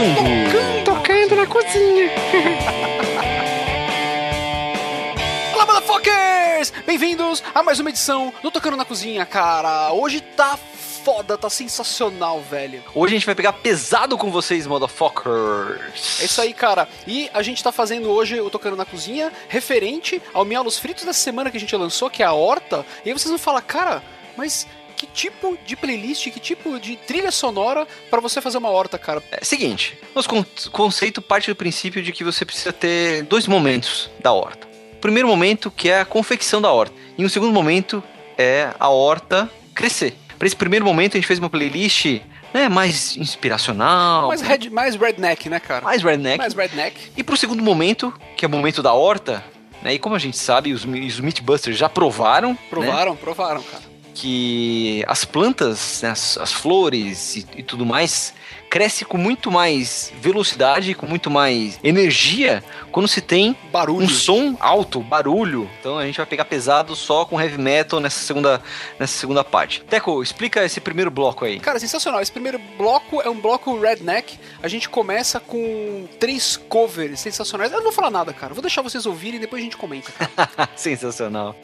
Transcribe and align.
Tocando. 0.00 0.84
Tocando 0.84 1.36
na 1.36 1.46
cozinha. 1.46 2.08
Olá, 5.52 5.66
motherfuckers! 5.66 6.72
Bem-vindos 6.86 7.42
a 7.54 7.62
mais 7.62 7.78
uma 7.80 7.90
edição 7.90 8.32
do 8.42 8.50
Tocando 8.50 8.78
na 8.78 8.86
Cozinha, 8.86 9.26
cara. 9.26 9.92
Hoje 9.92 10.22
tá 10.22 10.56
foda, 10.56 11.36
tá 11.36 11.50
sensacional, 11.50 12.40
velho. 12.40 12.82
Hoje 12.94 13.12
a 13.12 13.16
gente 13.18 13.26
vai 13.26 13.34
pegar 13.34 13.52
pesado 13.52 14.16
com 14.16 14.30
vocês, 14.30 14.66
motherfuckers. 14.66 16.22
É 16.22 16.24
isso 16.24 16.40
aí, 16.40 16.54
cara. 16.54 16.88
E 17.06 17.28
a 17.34 17.42
gente 17.42 17.62
tá 17.62 17.70
fazendo 17.70 18.08
hoje 18.08 18.40
o 18.40 18.48
Tocando 18.48 18.76
na 18.76 18.86
Cozinha 18.86 19.30
referente 19.50 20.22
ao 20.32 20.46
Miolos 20.46 20.78
Fritos 20.78 21.04
da 21.04 21.12
semana 21.12 21.50
que 21.50 21.58
a 21.58 21.60
gente 21.60 21.76
lançou, 21.76 22.08
que 22.08 22.22
é 22.22 22.26
a 22.26 22.32
Horta. 22.32 22.86
E 23.04 23.10
aí 23.10 23.12
vocês 23.12 23.28
vão 23.28 23.38
falar, 23.38 23.60
cara, 23.60 24.02
mas 24.34 24.66
que 25.00 25.06
tipo 25.06 25.56
de 25.64 25.74
playlist, 25.76 26.28
que 26.30 26.38
tipo 26.38 26.78
de 26.78 26.94
trilha 26.94 27.30
sonora 27.30 27.88
para 28.10 28.20
você 28.20 28.38
fazer 28.38 28.58
uma 28.58 28.68
horta, 28.68 28.98
cara? 28.98 29.22
É 29.30 29.42
seguinte, 29.42 29.96
nosso 30.14 30.28
con 30.28 30.44
conceito 30.70 31.22
parte 31.22 31.48
do 31.48 31.56
princípio 31.56 32.02
de 32.02 32.12
que 32.12 32.22
você 32.22 32.44
precisa 32.44 32.70
ter 32.70 33.22
dois 33.22 33.46
momentos 33.46 34.10
da 34.22 34.30
horta. 34.30 34.68
O 34.92 34.96
primeiro 34.96 35.26
momento 35.26 35.70
que 35.70 35.88
é 35.88 36.00
a 36.00 36.04
confecção 36.04 36.60
da 36.60 36.70
horta. 36.70 36.94
E 37.16 37.24
o 37.24 37.30
segundo 37.30 37.50
momento 37.50 38.02
é 38.36 38.74
a 38.78 38.90
horta 38.90 39.50
crescer. 39.74 40.12
Para 40.38 40.46
esse 40.46 40.56
primeiro 40.56 40.84
momento 40.84 41.14
a 41.14 41.18
gente 41.18 41.26
fez 41.26 41.38
uma 41.38 41.48
playlist 41.48 42.20
né, 42.52 42.68
mais 42.68 43.16
inspiracional. 43.16 44.28
Mais, 44.28 44.42
red, 44.42 44.68
mais 44.68 44.96
redneck, 44.96 45.48
né, 45.48 45.58
cara? 45.60 45.82
Mais 45.82 46.02
redneck. 46.02 46.36
Mais 46.36 46.52
redneck. 46.52 47.12
E 47.16 47.24
pro 47.24 47.38
segundo 47.38 47.62
momento, 47.62 48.12
que 48.36 48.44
é 48.44 48.48
o 48.48 48.50
momento 48.50 48.82
da 48.82 48.92
horta, 48.92 49.42
né? 49.82 49.94
E 49.94 49.98
como 49.98 50.14
a 50.14 50.18
gente 50.18 50.36
sabe, 50.36 50.74
os, 50.74 50.84
os 50.84 51.20
Meatbusters 51.20 51.78
já 51.78 51.88
provaram. 51.88 52.54
Provaram, 52.68 53.12
né, 53.12 53.18
provaram, 53.18 53.62
cara. 53.62 53.89
Que 54.20 55.02
as 55.08 55.24
plantas, 55.24 56.00
né, 56.02 56.10
as, 56.10 56.36
as, 56.36 56.52
flores 56.52 57.36
e, 57.36 57.46
e 57.56 57.62
tudo 57.62 57.86
mais 57.86 58.34
cresce 58.68 59.02
com 59.02 59.16
muito 59.16 59.50
mais 59.50 60.12
velocidade, 60.20 60.94
com 60.94 61.06
muito 61.06 61.30
mais 61.30 61.80
energia 61.82 62.62
quando 62.92 63.08
se 63.08 63.22
tem 63.22 63.56
barulho. 63.72 64.04
um 64.04 64.08
som 64.08 64.56
alto, 64.60 65.00
barulho. 65.00 65.68
Então 65.80 65.96
a 65.96 66.04
gente 66.04 66.18
vai 66.18 66.26
pegar 66.26 66.44
pesado 66.44 66.94
só 66.94 67.24
com 67.24 67.40
heavy 67.40 67.58
metal 67.58 67.98
nessa 67.98 68.20
segunda, 68.20 68.62
nessa 68.98 69.18
segunda 69.18 69.42
parte. 69.42 69.82
Teco, 69.88 70.22
explica 70.22 70.62
esse 70.64 70.80
primeiro 70.80 71.10
bloco 71.10 71.46
aí. 71.46 71.58
Cara, 71.58 71.80
sensacional. 71.80 72.20
Esse 72.20 72.30
primeiro 72.30 72.60
bloco 72.76 73.22
é 73.22 73.30
um 73.30 73.40
bloco 73.40 73.76
redneck. 73.80 74.38
A 74.62 74.68
gente 74.68 74.86
começa 74.88 75.40
com 75.40 76.06
três 76.20 76.58
covers 76.68 77.20
sensacionais. 77.20 77.72
Eu 77.72 77.78
não 77.78 77.84
vou 77.84 77.92
falar 77.92 78.10
nada, 78.10 78.34
cara. 78.34 78.52
Vou 78.52 78.60
deixar 78.60 78.82
vocês 78.82 79.06
ouvirem 79.06 79.38
e 79.38 79.40
depois 79.40 79.62
a 79.62 79.64
gente 79.64 79.78
comenta. 79.78 80.12
sensacional. 80.76 81.56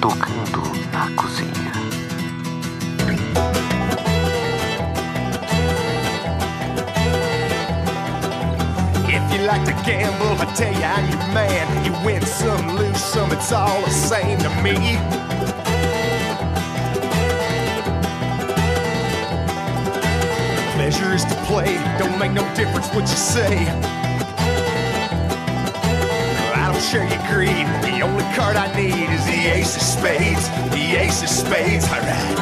Tocando 0.00 0.62
na 0.92 1.10
cozinha. 1.14 1.72
If 9.06 9.32
you 9.32 9.46
like 9.46 9.64
to 9.66 9.72
gamble, 9.84 10.40
I 10.40 10.46
tell 10.56 10.72
you 10.72 10.84
I'm 10.84 11.08
your 11.10 11.34
man. 11.34 11.84
You 11.84 11.92
win 12.04 12.22
some, 12.22 12.76
lose 12.76 12.96
some, 12.96 13.30
it's 13.32 13.52
all 13.52 13.82
the 13.82 13.90
same 13.90 14.38
to 14.38 14.48
me. 14.62 14.96
Pleasure 20.74 21.12
is 21.14 21.24
to 21.26 21.34
play, 21.44 21.76
don't 21.98 22.18
make 22.18 22.32
no 22.32 22.42
difference 22.54 22.88
what 22.94 23.02
you 23.02 23.16
say. 23.34 23.66
Don't 26.80 26.88
share 26.88 27.04
your 27.04 27.26
greed. 27.28 27.66
The 27.82 28.00
only 28.00 28.24
card 28.34 28.56
I 28.56 28.74
need 28.74 29.10
is 29.10 29.24
the 29.26 29.50
ace 29.52 29.76
of 29.76 29.82
spades. 29.82 30.48
The 30.70 30.96
ace 30.96 31.22
of 31.22 31.28
spades, 31.28 31.84
alright. 31.84 32.36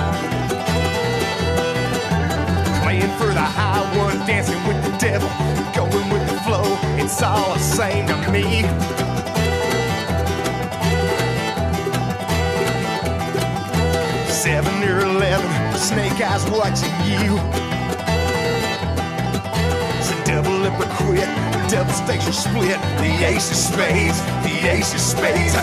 Playing 2.84 3.10
for 3.18 3.34
the 3.34 3.40
high 3.40 3.82
one, 3.98 4.16
dancing 4.28 4.62
with 4.68 4.80
the 4.84 4.96
devil, 4.96 5.28
going 5.74 6.08
with 6.10 6.24
the 6.30 6.38
flow. 6.42 6.78
It's 7.02 7.20
all 7.20 7.54
the 7.54 7.58
same 7.58 8.06
to 8.06 8.30
me. 8.30 8.62
Seven 14.30 14.84
or 14.84 15.00
eleven, 15.00 15.76
snake 15.76 16.20
eyes 16.20 16.48
watching 16.48 16.94
you. 17.10 17.77
Stakes 22.08 22.28
or 22.28 22.32
split. 22.32 22.80
The 22.98 23.26
ace 23.26 23.50
of 23.50 23.56
spades, 23.56 24.20
the 24.42 24.68
ace 24.70 24.94
of 24.94 25.00
spades, 25.00 25.54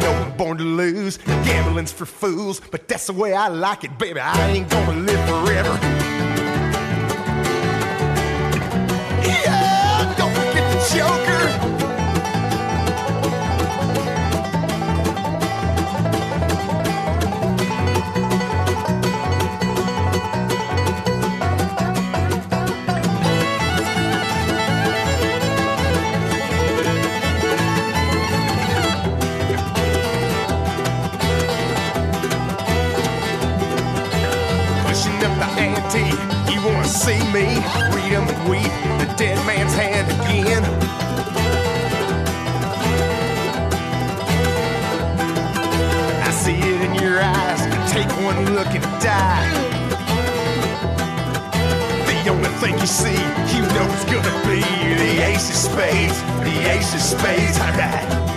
know 0.00 0.12
I'm 0.12 0.36
born 0.36 0.58
to 0.58 0.64
lose. 0.64 1.18
Gambling's 1.44 1.92
for 1.92 2.06
fools, 2.06 2.60
but 2.70 2.88
that's 2.88 3.06
the 3.06 3.12
way 3.12 3.34
I 3.34 3.48
like 3.48 3.84
it, 3.84 3.98
baby. 3.98 4.20
I 4.20 4.50
ain't 4.50 4.68
gonna 4.68 4.98
live 4.98 5.28
forever. 5.28 6.01
Thing 52.62 52.78
you 52.78 52.86
see, 52.86 53.10
you 53.10 53.62
know 53.74 53.88
it's 53.90 54.04
gonna 54.04 54.46
be 54.46 54.60
the 54.60 55.20
ace 55.26 55.50
of 55.50 55.56
spades. 55.56 56.22
The 56.44 56.70
ace 56.70 56.94
of 56.94 57.00
spades, 57.00 57.58
alright. 57.58 58.31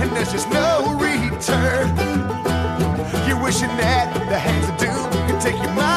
And 0.00 0.10
there's 0.12 0.32
just 0.32 0.48
no 0.50 0.96
return. 0.98 1.88
You're 3.28 3.42
wishing 3.42 3.68
that 3.76 4.12
the 4.28 4.38
hands 4.38 4.68
of 4.68 4.76
doom 4.78 5.28
could 5.28 5.40
take 5.40 5.62
your 5.62 5.74
mind 5.74 5.89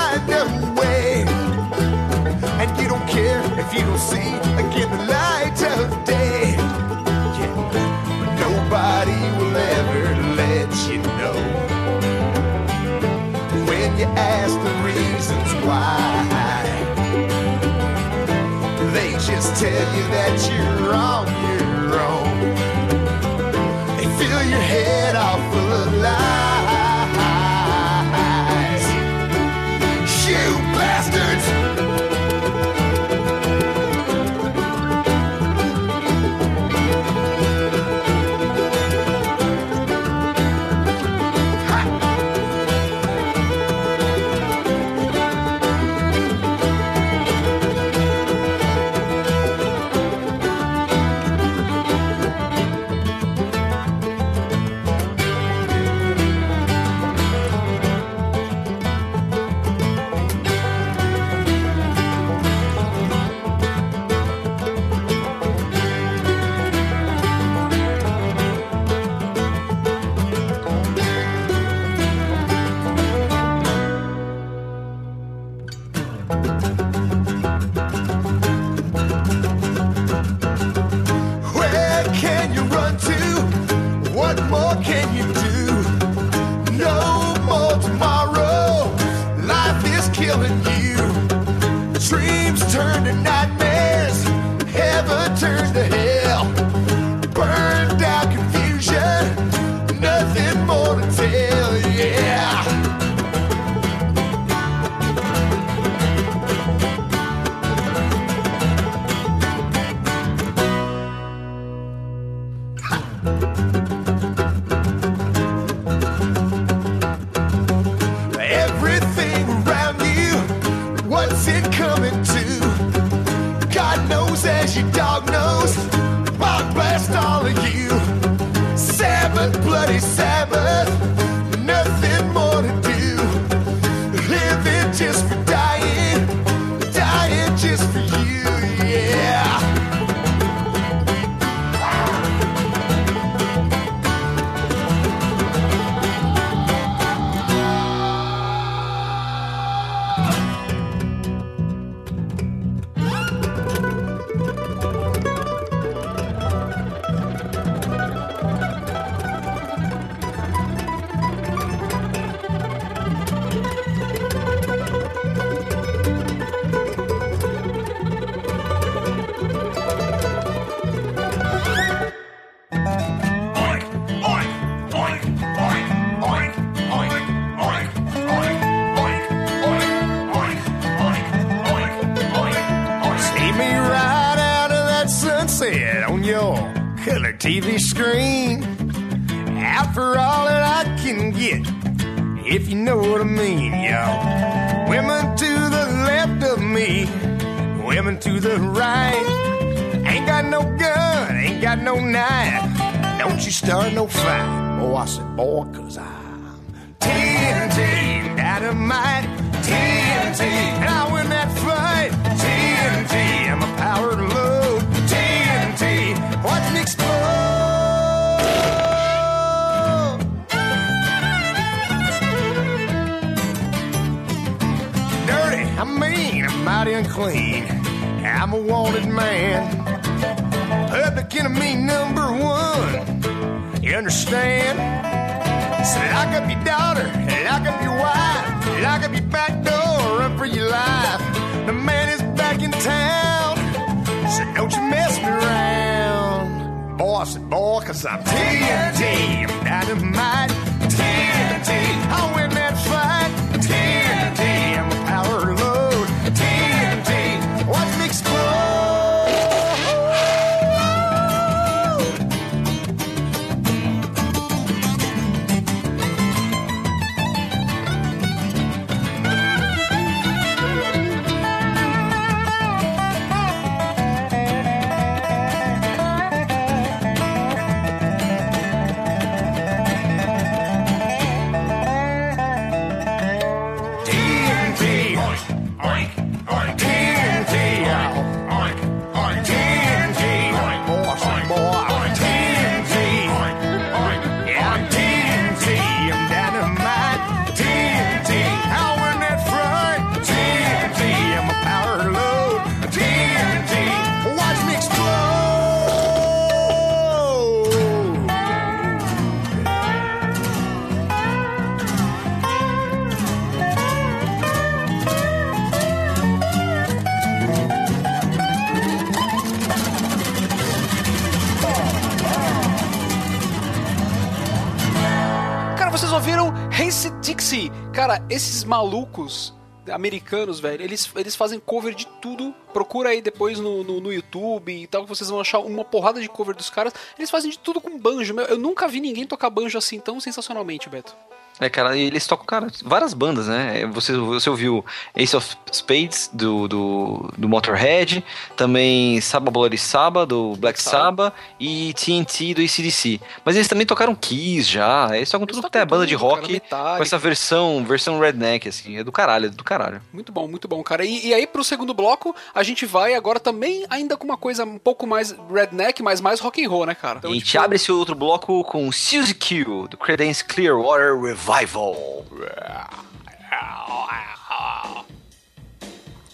cara, 328.14 328.26
esses 328.30 328.64
malucos 328.64 329.54
americanos, 329.92 330.60
velho, 330.60 330.82
eles, 330.82 331.10
eles 331.16 331.36
fazem 331.36 331.60
cover 331.60 331.94
de 331.94 332.08
tudo. 332.22 332.54
Procura 332.72 333.10
aí 333.10 333.22
depois 333.22 333.60
no, 333.60 333.84
no, 333.84 334.00
no 334.00 334.14
YouTube 334.14 334.72
e 334.72 334.88
tal, 334.88 335.04
que 335.04 335.10
vocês 335.10 335.30
vão 335.30 335.40
achar 335.40 335.60
uma 335.60 335.84
porrada 335.84 336.22
de 336.22 336.30
cover 336.30 336.56
dos 336.56 336.70
caras. 336.70 336.94
Eles 337.18 337.30
fazem 337.30 337.52
de 337.52 337.60
tudo 337.60 337.82
com 337.82 337.98
banjo. 337.98 338.34
meu. 338.34 338.46
Eu 338.46 338.58
nunca 338.58 338.88
vi 338.88 339.00
ninguém 339.00 339.26
tocar 339.26 339.50
banjo 339.50 339.78
assim 339.78 340.00
tão 340.00 340.20
sensacionalmente, 340.20 340.90
Beto. 340.90 341.16
É, 341.60 341.70
cara, 341.70 341.96
eles 341.98 342.26
tocam, 342.26 342.46
cara, 342.46 342.68
várias 342.84 343.14
bandas, 343.14 343.48
né? 343.48 343.86
Você, 343.94 344.18
você 344.18 344.50
ouviu 344.50 344.84
Ace 345.16 345.36
of 345.36 345.56
Spades 345.72 346.30
do, 346.34 346.68
do, 346.68 347.34
do 347.38 347.48
Motorhead, 347.48 348.24
também 348.58 349.22
Saba 349.22 349.52
Bloody 349.52 349.78
Saba 349.78 350.26
do 350.26 350.56
Black 350.56 350.82
Sabbath 350.82 351.34
e 351.60 351.94
TNT 351.94 352.56
do 352.56 352.62
ACDC. 352.62 353.22
Mas 353.46 353.56
eles 353.56 353.68
também 353.68 353.86
tocaram 353.86 354.16
Kiss 354.16 354.70
já, 354.70 355.10
eles 355.16 355.30
tocam 355.30 355.46
tudo 355.46 355.62
tocam 355.62 355.72
que 355.72 355.78
é 355.78 355.86
banda 355.86 356.08
de 356.08 356.16
tudo, 356.16 356.28
cara, 356.28 356.42
rock 356.42 356.54
Metallica. 356.54 356.98
com 356.98 357.04
essa 357.04 357.18
versão, 357.18 357.86
versão 357.86 358.20
redneck, 358.20 358.68
assim, 358.68 358.98
é 358.98 359.04
do 359.04 359.12
caralho, 359.12 359.46
é 359.46 359.50
do 359.50 359.64
caralho. 359.64 360.02
Muito 360.12 360.32
bom, 360.32 360.48
muito 360.48 360.68
bom, 360.68 360.82
cara. 360.82 361.06
E, 361.06 361.28
e 361.28 361.34
aí, 361.34 361.46
pro 361.46 361.64
segundo 361.64 361.94
bloco, 361.94 362.36
a 362.54 362.64
gente 362.64 362.86
vai 362.86 363.14
agora 363.14 363.40
também 363.40 363.86
ainda 363.90 364.18
com 364.18 364.26
uma 364.26 364.38
coisa 364.38 364.66
um 364.66 364.80
pouco 364.80 365.06
mais 365.06 365.36
redneck, 365.52 366.02
mas 366.02 366.20
mais 366.20 366.40
rock 366.40 366.66
and 366.66 366.70
roll, 366.70 366.86
né, 366.86 366.96
cara? 366.96 367.20
Então, 367.20 367.32
e 367.32 367.34
a 367.34 367.38
gente 367.38 367.46
tipo, 367.46 367.64
abre 367.64 367.76
esse 367.76 367.92
outro 367.92 368.16
bloco 368.16 368.64
com 368.64 368.92
Suzy 368.92 369.36
Q, 369.36 369.88
do 369.90 369.98
Creedence 369.98 370.44
Clearwater 370.44 371.20
Revival. 371.20 371.43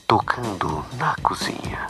Tocando 0.05 0.85
na 0.99 1.15
cozinha. 1.23 1.87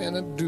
And 0.00 0.16
I 0.16 0.20
do. 0.36 0.47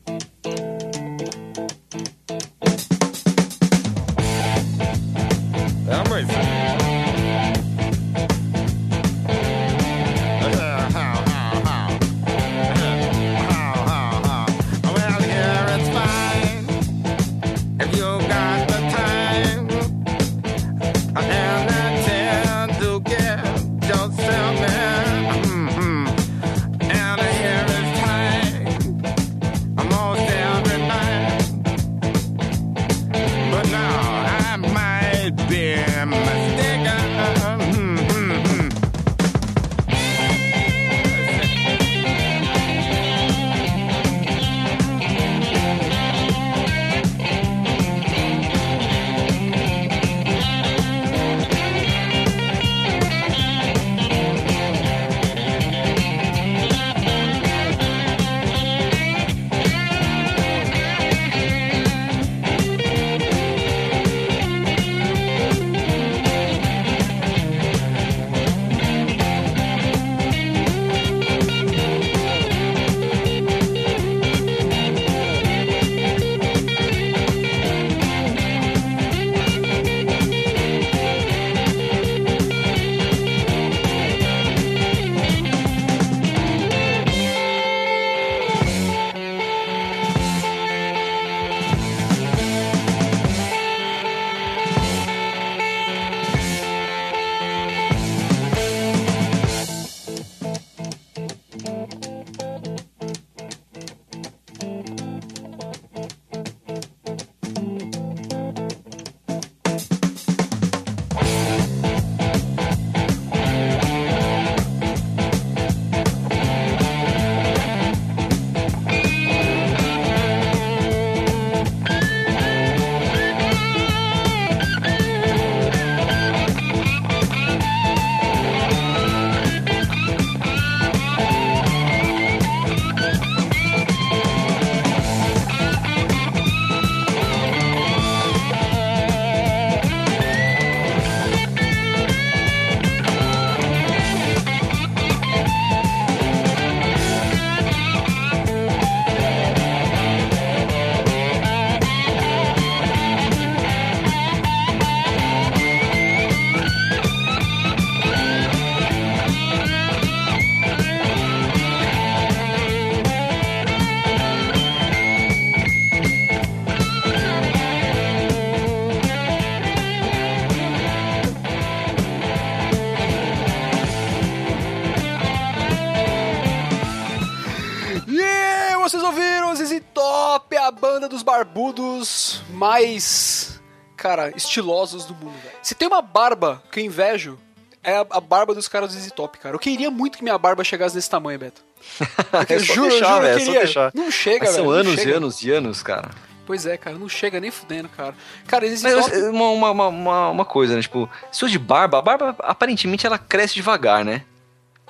Dos 181.09 181.23
barbudos 181.23 182.41
mais, 182.49 183.59
cara, 183.95 184.31
estilosos 184.35 185.05
do 185.05 185.13
mundo, 185.13 185.37
velho. 185.43 185.55
Se 185.61 185.75
tem 185.75 185.87
uma 185.87 186.01
barba 186.01 186.61
que 186.71 186.79
eu 186.79 186.85
invejo, 186.85 187.37
é 187.83 187.97
a, 187.97 188.05
a 188.09 188.19
barba 188.21 188.53
dos 188.53 188.67
caras 188.67 188.93
do 188.93 188.99
ZZ 188.99 189.11
Top, 189.11 189.37
cara. 189.37 189.55
Eu 189.55 189.59
queria 189.59 189.89
muito 189.91 190.17
que 190.17 190.23
minha 190.23 190.37
barba 190.37 190.63
chegasse 190.63 190.95
desse 190.95 191.09
tamanho, 191.09 191.39
Beto. 191.39 191.61
É 192.49 192.55
Eu 192.55 192.59
juro, 192.59 192.89
deixar, 192.89 193.05
eu 193.05 193.09
juro, 193.09 193.21
velho, 193.21 193.31
eu 193.31 193.35
é 193.35 193.39
queria. 193.45 193.59
deixar. 193.59 193.91
Não 193.93 194.11
chega, 194.11 194.45
Mas 194.45 194.55
velho. 194.55 194.63
são 194.65 194.71
anos 194.71 195.03
e 195.03 195.11
anos 195.11 195.43
e 195.43 195.51
anos, 195.51 195.83
cara. 195.83 196.09
Pois 196.45 196.65
é, 196.65 196.75
cara, 196.77 196.97
não 196.97 197.07
chega 197.07 197.39
nem 197.39 197.49
fudendo, 197.51 197.87
cara. 197.89 198.13
Cara, 198.47 198.67
ZZ 198.67 198.83
Mas 198.83 198.93
Top... 199.05 199.17
uma, 199.29 199.49
uma, 199.71 199.87
uma- 199.87 200.29
uma 200.29 200.45
coisa, 200.45 200.75
né? 200.75 200.81
Tipo, 200.81 201.09
se 201.31 201.47
de 201.47 201.57
barba, 201.59 201.99
a 201.99 202.01
barba 202.01 202.35
aparentemente 202.39 203.05
ela 203.05 203.17
cresce 203.17 203.53
devagar, 203.55 204.03
né? 204.03 204.23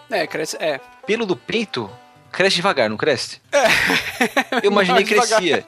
É, 0.09 0.25
cresce... 0.27 0.57
É. 0.59 0.79
Pelo 1.05 1.25
do 1.25 1.35
peito 1.35 1.89
cresce 2.31 2.55
devagar, 2.57 2.89
não 2.89 2.97
cresce? 2.97 3.41
Eu 4.63 4.71
imaginei 4.71 5.03
que 5.03 5.13
crescia. 5.15 5.65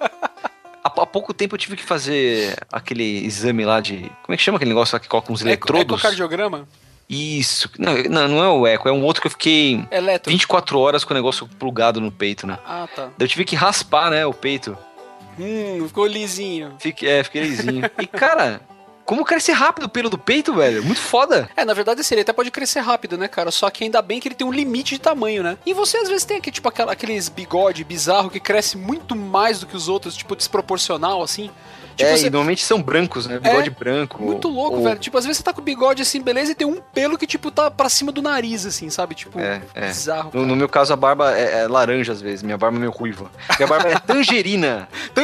Há, 0.83 0.87
há 0.87 1.05
pouco 1.05 1.33
tempo 1.33 1.55
eu 1.55 1.59
tive 1.59 1.75
que 1.75 1.83
fazer 1.83 2.55
aquele 2.71 3.25
exame 3.25 3.65
lá 3.65 3.79
de. 3.79 4.11
Como 4.23 4.33
é 4.33 4.37
que 4.37 4.43
chama 4.43 4.57
aquele 4.57 4.71
negócio 4.71 4.95
lá 4.95 4.99
que 4.99 5.07
coloca 5.07 5.31
uns 5.31 5.41
Eco, 5.41 5.49
eletrodos? 5.49 5.99
ecocardiograma? 5.99 6.67
Isso. 7.09 7.69
Não, 7.77 7.95
não, 8.03 8.27
não 8.27 8.43
é 8.43 8.49
o 8.49 8.67
eco, 8.67 8.89
é 8.89 8.91
um 8.91 9.03
outro 9.03 9.21
que 9.21 9.27
eu 9.27 9.31
fiquei 9.31 9.85
Eletro. 9.91 10.31
24 10.31 10.79
horas 10.79 11.03
com 11.03 11.13
o 11.13 11.15
negócio 11.15 11.47
plugado 11.59 12.01
no 12.01 12.11
peito, 12.11 12.47
né? 12.47 12.57
Ah, 12.65 12.87
tá. 12.93 13.09
Eu 13.19 13.27
tive 13.27 13.45
que 13.45 13.55
raspar, 13.55 14.09
né, 14.09 14.25
o 14.25 14.33
peito. 14.33 14.77
Hum, 15.37 15.85
ficou 15.87 16.05
lisinho. 16.05 16.75
Fique, 16.79 17.07
é, 17.07 17.23
fiquei 17.23 17.41
lisinho. 17.41 17.89
E, 17.99 18.07
cara, 18.07 18.61
como 19.05 19.25
cresce 19.25 19.51
rápido 19.51 19.85
o 19.85 19.89
pelo 19.89 20.09
do 20.09 20.17
peito, 20.17 20.53
velho? 20.53 20.83
Muito 20.83 21.01
foda. 21.01 21.49
É, 21.55 21.65
na 21.65 21.73
verdade, 21.73 22.01
assim, 22.01 22.15
ele 22.15 22.21
até 22.21 22.31
pode 22.33 22.49
crescer 22.51 22.79
rápido, 22.79 23.17
né, 23.17 23.27
cara? 23.27 23.51
Só 23.51 23.69
que 23.69 23.83
ainda 23.83 24.01
bem 24.01 24.19
que 24.19 24.27
ele 24.27 24.35
tem 24.35 24.47
um 24.47 24.51
limite 24.51 24.95
de 24.95 25.01
tamanho, 25.01 25.43
né? 25.43 25.57
E 25.65 25.73
você 25.73 25.97
às 25.97 26.07
vezes 26.07 26.23
tem 26.25 26.37
aqui, 26.37 26.51
tipo, 26.51 26.67
aquela- 26.69 26.91
aqueles 26.93 27.27
bigode 27.29 27.83
bizarro 27.83 28.29
que 28.29 28.39
cresce 28.39 28.77
muito 28.77 29.15
mais 29.15 29.59
do 29.59 29.67
que 29.67 29.75
os 29.75 29.87
outros, 29.89 30.15
tipo, 30.15 30.35
desproporcional, 30.35 31.21
assim. 31.21 31.49
Tipo, 31.95 32.09
é, 32.09 32.17
você- 32.17 32.27
e 32.27 32.29
normalmente 32.29 32.63
são 32.63 32.81
brancos, 32.81 33.27
né? 33.27 33.39
Bigode 33.39 33.69
branco. 33.69 34.21
Muito 34.21 34.47
louco, 34.47 34.77
ou- 34.77 34.83
velho. 34.83 34.99
Tipo, 34.99 35.17
às 35.17 35.25
vezes 35.25 35.37
você 35.37 35.43
tá 35.43 35.53
com 35.53 35.61
o 35.61 35.63
bigode 35.63 36.01
assim, 36.01 36.21
beleza, 36.21 36.51
e 36.51 36.55
tem 36.55 36.65
um 36.67 36.81
pelo 36.93 37.17
que, 37.17 37.27
tipo, 37.27 37.51
tá 37.51 37.69
pra 37.69 37.87
cima 37.89 38.11
do 38.11 38.21
nariz, 38.21 38.65
assim, 38.65 38.89
sabe? 38.89 39.15
Tipo, 39.15 39.39
É, 39.39 39.61
é. 39.75 39.87
bizarro. 39.87 40.31
No, 40.33 40.45
no 40.45 40.55
meu 40.55 40.67
caso, 40.69 40.91
a 40.93 40.95
barba 40.95 41.37
é, 41.37 41.61
é 41.63 41.67
laranja 41.67 42.11
às 42.11 42.21
vezes. 42.21 42.41
Minha 42.43 42.57
barba 42.57 42.77
é 42.77 42.79
meio 42.79 42.91
ruiva. 42.91 43.31
Minha 43.57 43.67
barba 43.67 43.89
é 43.89 43.99
tangerina. 43.99 44.87
Então, 45.11 45.23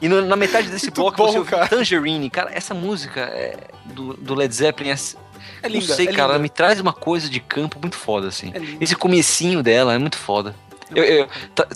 E 0.00 0.08
no- 0.08 0.22
na 0.22 0.36
metade 0.36 0.68
desse 0.68 0.86
Muito 0.86 1.00
bloco 1.00 1.16
bom, 1.18 1.32
você 1.32 1.38
ouviu. 1.38 1.68
Tangerine. 1.68 2.30
Cara, 2.30 2.50
essa 2.52 2.74
música 2.74 3.20
é 3.20 3.56
do, 3.84 4.14
do 4.14 4.34
Led 4.34 4.52
Zeppelin 4.54 4.90
é, 4.90 4.96
É 5.62 5.68
linda, 5.68 5.86
não 5.86 5.94
sei, 5.94 6.06
é 6.06 6.10
cara, 6.10 6.22
linda. 6.22 6.34
ela 6.34 6.38
me 6.38 6.48
traz 6.48 6.80
uma 6.80 6.92
coisa 6.92 7.28
de 7.28 7.38
campo 7.38 7.78
muito 7.80 7.96
foda, 7.96 8.28
assim. 8.28 8.52
É. 8.54 8.60
Esse 8.82 8.96
comecinho 8.96 9.62
dela 9.62 9.94
é 9.94 9.98
muito 9.98 10.16
foda. 10.18 10.54
Eu- 10.94 11.04
eu- 11.04 11.28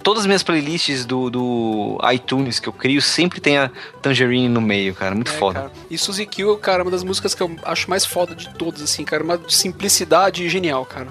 todas 0.03 0.21
as 0.23 0.27
minhas 0.27 0.43
playlists 0.43 1.05
do, 1.05 1.31
do 1.31 1.99
iTunes 2.13 2.59
que 2.59 2.69
eu 2.69 2.73
crio 2.73 3.01
sempre 3.01 3.41
tem 3.41 3.57
a 3.59 3.71
Tangerine 4.03 4.49
no 4.49 4.61
meio, 4.61 4.95
cara. 4.95 5.15
Muito 5.15 5.31
É, 5.31 5.35
foda. 5.35 5.61
cara. 5.61 5.73
E 5.91 5.97
Suzy 5.97 6.27
Kill, 6.27 6.57
cara, 6.59 6.81
é 6.81 6.83
uma 6.85 6.91
das 6.91 7.03
músicas 7.05 7.35
que 7.35 7.43
eu 7.43 7.55
acho 7.65 7.89
mais 7.89 8.05
foda 8.05 8.35
de 8.35 8.49
todas, 8.55 8.83
assim, 8.83 9.05
cara. 9.05 9.23
Uma 9.23 9.41
simplicidade 9.49 10.49
genial, 10.49 10.85
cara. 10.85 11.09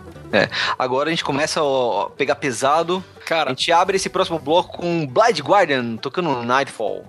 Agora 0.80 1.10
a 1.10 1.12
gente 1.12 1.24
começa 1.24 1.62
a 1.62 2.10
pegar 2.18 2.36
pesado. 2.36 3.04
A 3.18 3.20
Cara, 3.24 3.50
gente 3.52 3.72
abre 3.72 3.96
esse 3.98 4.10
próximo 4.10 4.40
bloco 4.40 4.78
com 4.78 5.06
Blind 5.08 5.40
Guardian 5.40 5.96
tocando 5.98 6.42
Nightfall. 6.44 7.06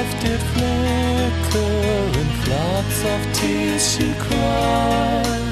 Life 0.00 0.22
did 0.22 0.40
flicker 0.52 2.20
in 2.20 2.28
floods 2.42 2.98
of 3.12 3.20
tears 3.34 3.84
she 3.92 4.08
cried. 4.14 5.42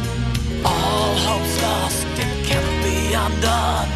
All 0.64 1.14
hope's 1.26 1.56
lost, 1.62 2.06
it 2.24 2.34
can't 2.48 2.72
be 2.82 3.12
undone. 3.24 3.88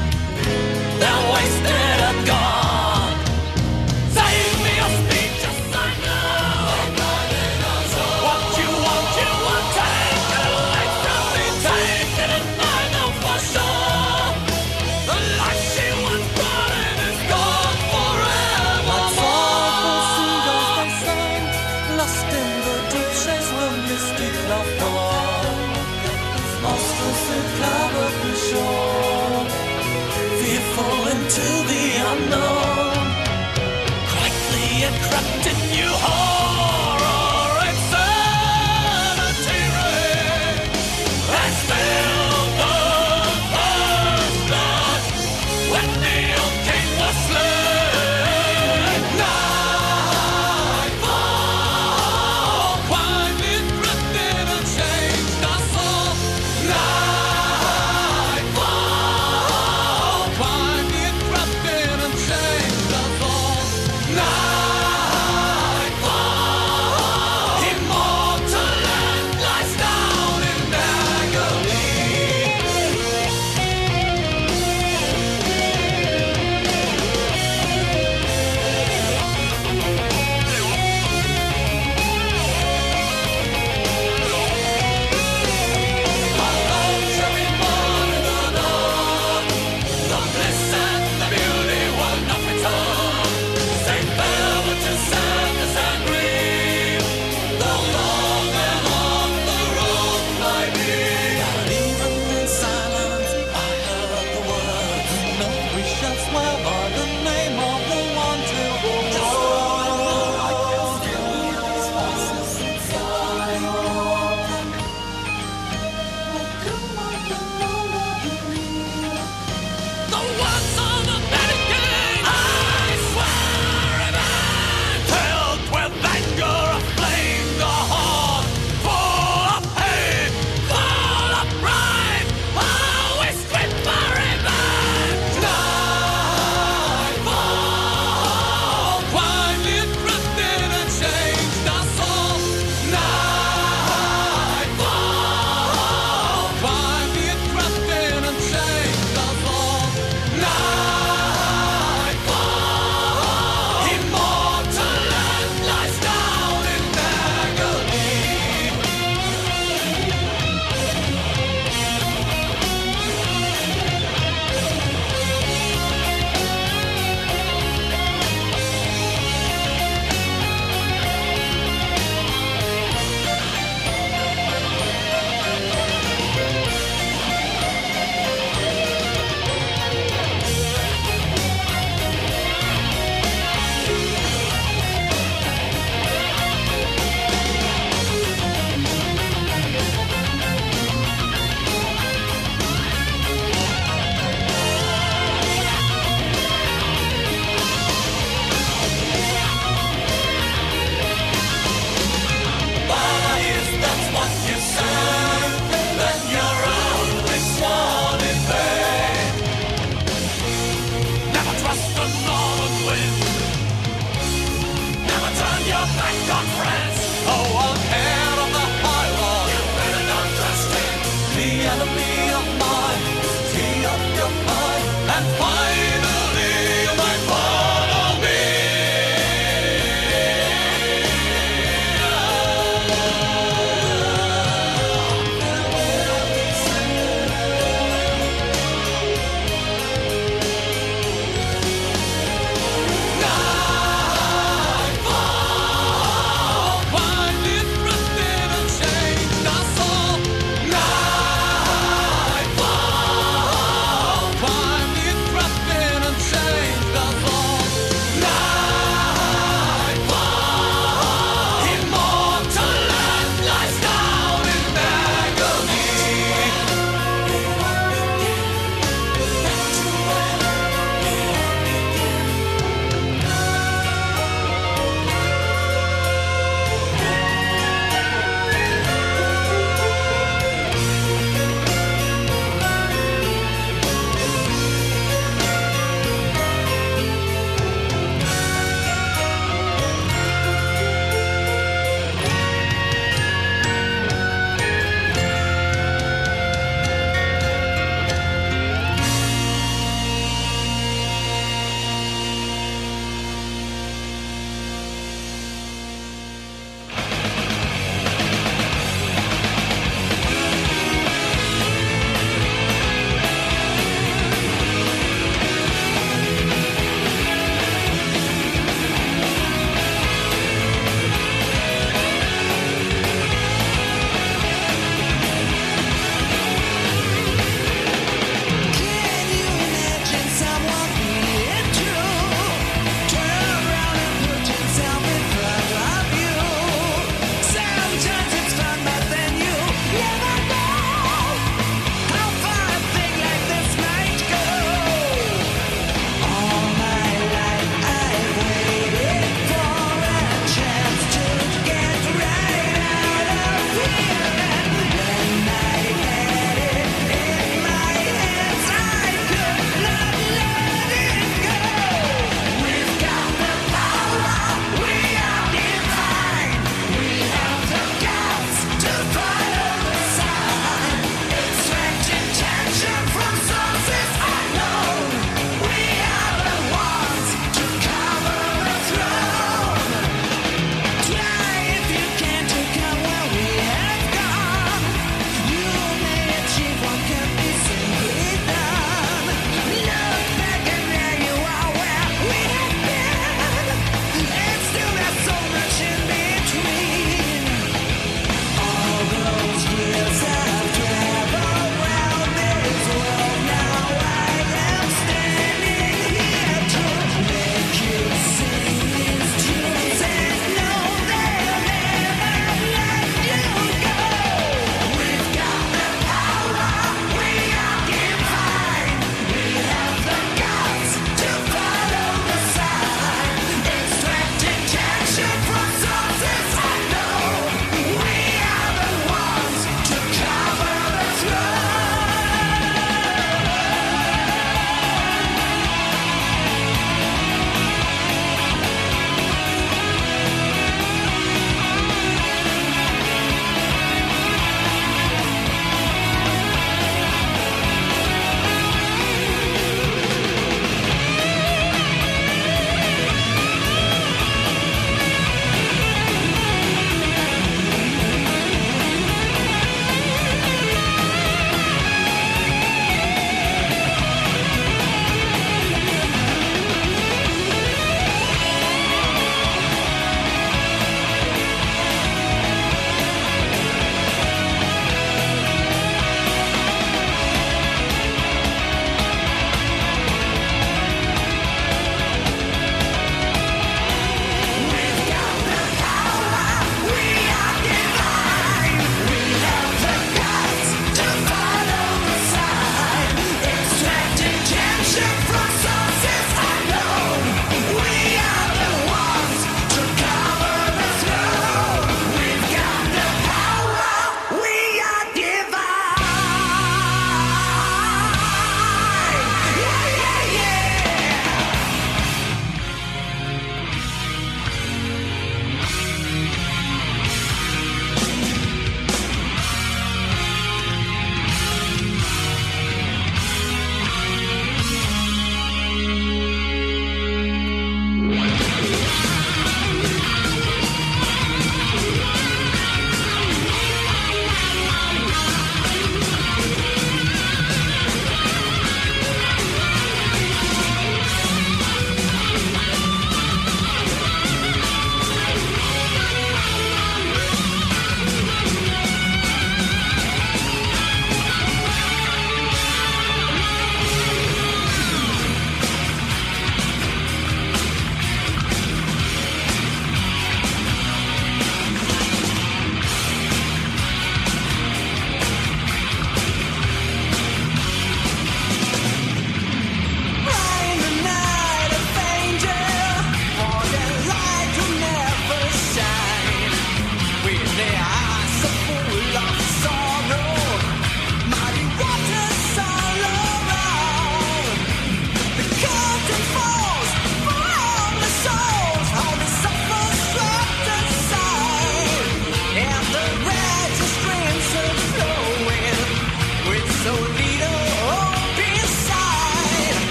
They're 1.00 1.24
wasted 1.32 2.01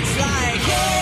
It's 0.00 0.16
like, 0.16 0.60
hey. 0.60 0.97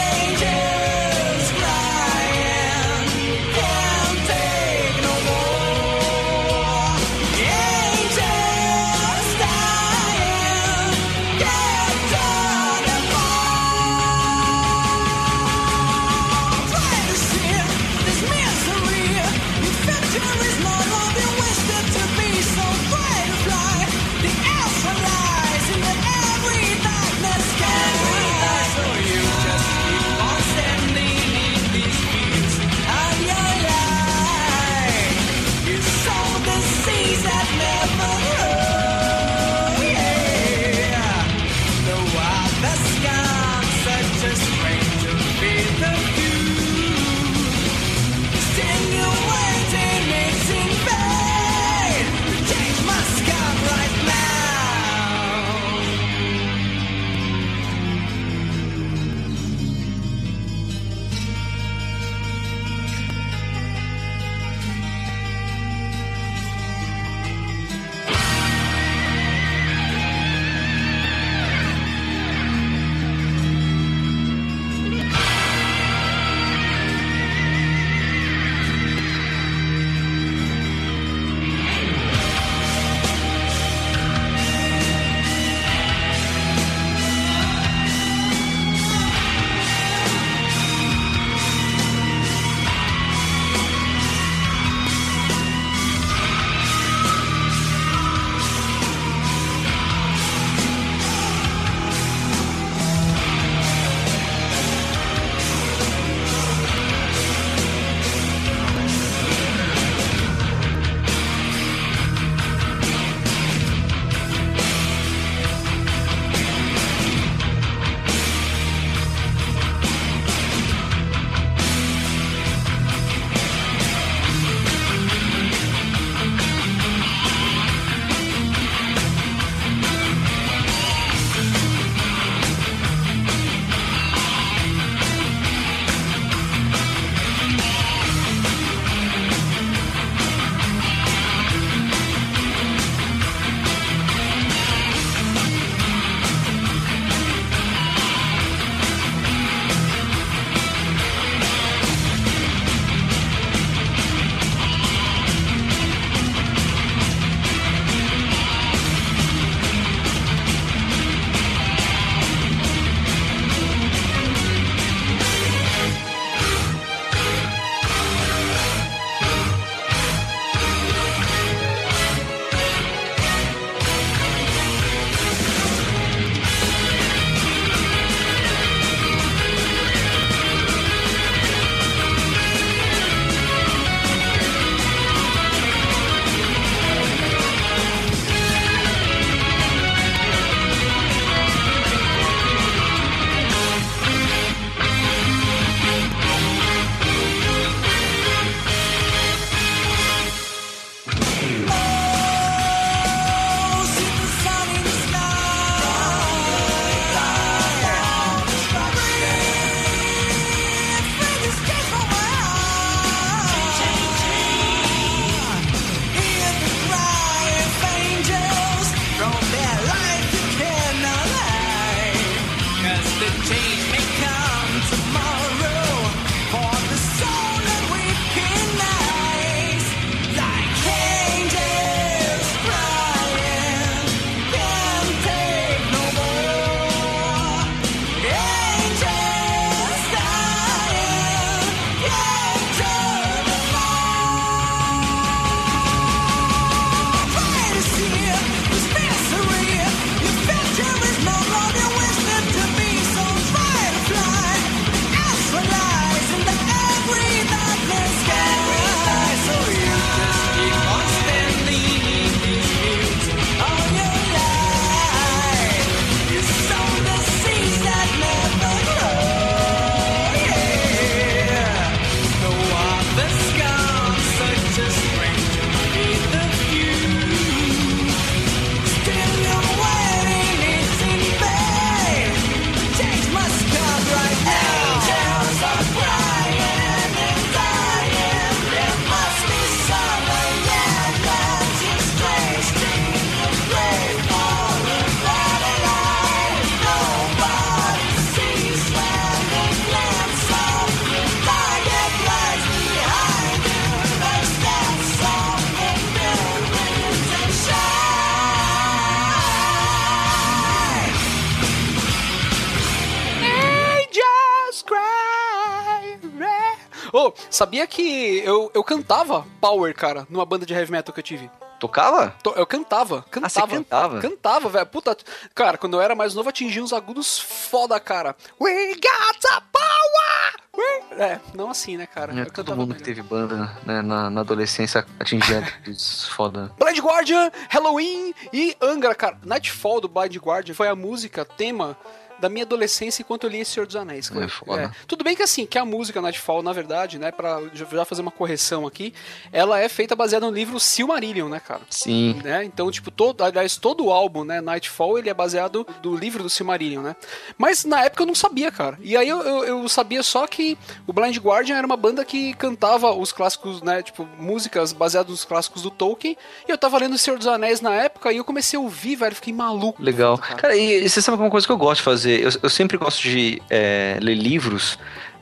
Sabia 317.57 317.87
que 317.87 318.39
eu, 318.45 318.71
eu 318.75 318.85
cantava 318.85 319.47
Power, 319.61 319.95
cara, 319.95 320.27
numa 320.31 320.45
banda 320.47 320.65
de 320.67 320.75
heavy 320.75 320.91
metal 320.93 321.13
que 321.13 321.21
eu 321.21 321.25
tive? 321.25 321.51
Tocava? 321.79 322.35
To- 322.43 322.55
Eu 322.57 322.67
cantava, 322.67 323.23
cantava. 323.31 323.51
você 323.51 323.77
cantava? 323.77 324.21
Cantava, 324.21 324.69
velho. 324.71 324.87
Puta. 324.87 325.15
Cara, 325.55 325.77
quando 325.77 325.95
eu 325.99 326.01
era 326.01 326.15
mais 326.15 326.35
novo, 326.35 326.49
atingia 326.49 326.83
uns 326.83 326.93
agudos 326.93 327.39
foda, 327.39 328.01
cara. 328.01 328.35
We 328.59 328.95
got 328.95 329.41
the 329.43 329.61
power! 329.71 330.57
We- 330.79 331.23
É, 331.23 331.41
não 331.55 331.71
assim, 331.71 331.97
né, 331.99 332.07
cara? 332.07 332.33
É, 332.35 332.43
eu 332.43 332.51
todo 332.51 332.75
mundo 332.75 332.89
bem. 332.91 332.97
que 332.99 333.03
teve 333.03 333.21
banda 333.23 333.77
né, 333.85 334.01
na, 334.01 334.31
na 334.31 334.41
adolescência 334.41 335.07
atingia 335.21 335.63
dos 335.85 336.29
foda. 336.29 336.73
Blind 336.79 336.99
Guardian, 336.99 337.51
Halloween 337.69 338.35
e 338.55 338.75
Angra, 338.81 339.15
cara. 339.15 339.39
Nightfall 339.45 340.01
do 340.01 340.09
Blind 340.09 340.35
Guardian 340.39 340.75
foi 340.75 340.89
a 340.89 340.95
música, 340.97 341.45
tema 341.45 341.95
da 342.39 342.49
minha 342.49 342.65
adolescência 342.65 343.23
enquanto 343.23 343.45
eu 343.45 343.51
lia 343.51 343.65
Senhor 343.65 343.87
dos 343.87 343.97
Anéis. 343.97 344.29
cara. 344.29 344.45
É 344.45 344.49
foda. 344.49 344.93
Tudo 345.07 345.25
bem 345.25 345.35
que 345.35 345.43
assim, 345.43 345.67
que 345.67 345.79
a 345.79 345.85
música 345.85 346.21
Nightfall, 346.21 346.63
na 346.63 346.73
verdade, 346.73 347.19
né, 347.19 347.31
pra 347.31 347.61
já 347.73 348.05
fazer 348.05 348.23
uma 348.23 348.31
correção 348.31 348.87
aqui, 348.87 349.13
ela 349.53 349.81
é 349.81 349.89
feita 349.89 350.15
baseada 350.15 350.47
no 350.47 350.53
livro 350.53 350.79
Silmarillion, 350.79 351.49
né, 351.49 351.61
cara? 351.61 351.83
Sim. 351.91 352.41
né? 352.45 352.65
Então, 352.65 352.91
tipo, 352.91 353.11
todo, 353.11 353.43
aliás, 353.43 353.77
todo 353.77 354.07
o 354.07 354.13
álbum, 354.13 354.45
né, 354.45 354.61
Nightfall, 354.61 355.19
ele 355.19 355.29
é 355.31 355.35
baseado 355.35 355.87
do 356.03 356.15
livro 356.17 356.43
do 356.43 356.51
Silmarillion, 356.51 357.03
né? 357.03 357.17
Mas 357.57 357.85
na 357.85 358.05
época 358.05 358.23
eu 358.23 358.27
não 358.27 358.35
sabia, 358.35 358.71
cara. 358.71 358.99
E 359.01 359.17
aí 359.17 359.29
eu, 359.29 359.41
eu, 359.43 359.65
eu 359.65 359.89
sabia 359.89 360.23
só 360.23 360.47
que 360.47 360.77
o 361.07 361.13
Blind 361.13 361.37
Guardian 361.39 361.77
era 361.77 361.87
uma 361.87 361.97
banda 361.97 362.25
que 362.25 362.55
cantava 362.55 363.13
os 363.13 363.33
clássicos, 363.33 363.83
né, 363.83 364.03
tipo, 364.03 364.29
músicas 364.39 364.93
baseadas 364.93 365.31
nos 365.31 365.45
clássicos 365.45 365.83
do 365.83 365.91
Tolkien. 365.91 366.37
E 366.69 366.71
eu 366.71 366.79
tava 366.79 366.99
lendo 366.99 367.15
O 367.15 367.19
Senhor 367.19 367.39
dos 367.39 367.47
Anéis 367.47 367.81
na 367.81 367.95
época 367.95 368.33
e 368.33 368.37
eu 368.37 368.45
comecei 368.45 368.79
a 368.79 368.83
ouvir, 368.83 369.17
velho, 369.17 369.35
fiquei 369.35 369.53
maluco. 369.53 370.03
Legal. 370.03 370.39
Cara. 370.39 370.61
Cara, 370.61 370.77
e 370.77 371.09
você 371.09 371.23
sabe 371.23 371.41
uma 371.41 371.51
coisa 371.51 371.67
que 371.67 371.73
eu 371.73 371.79
gosto 371.79 371.99
de 371.99 372.03
fazer? 372.03 372.26
Eu, 372.31 372.51
eu 372.63 372.71
sempre 372.71 372.97
gosto 372.97 373.23
de 373.23 373.61
é, 373.71 374.19
ler 374.21 374.35
livros 374.35 374.99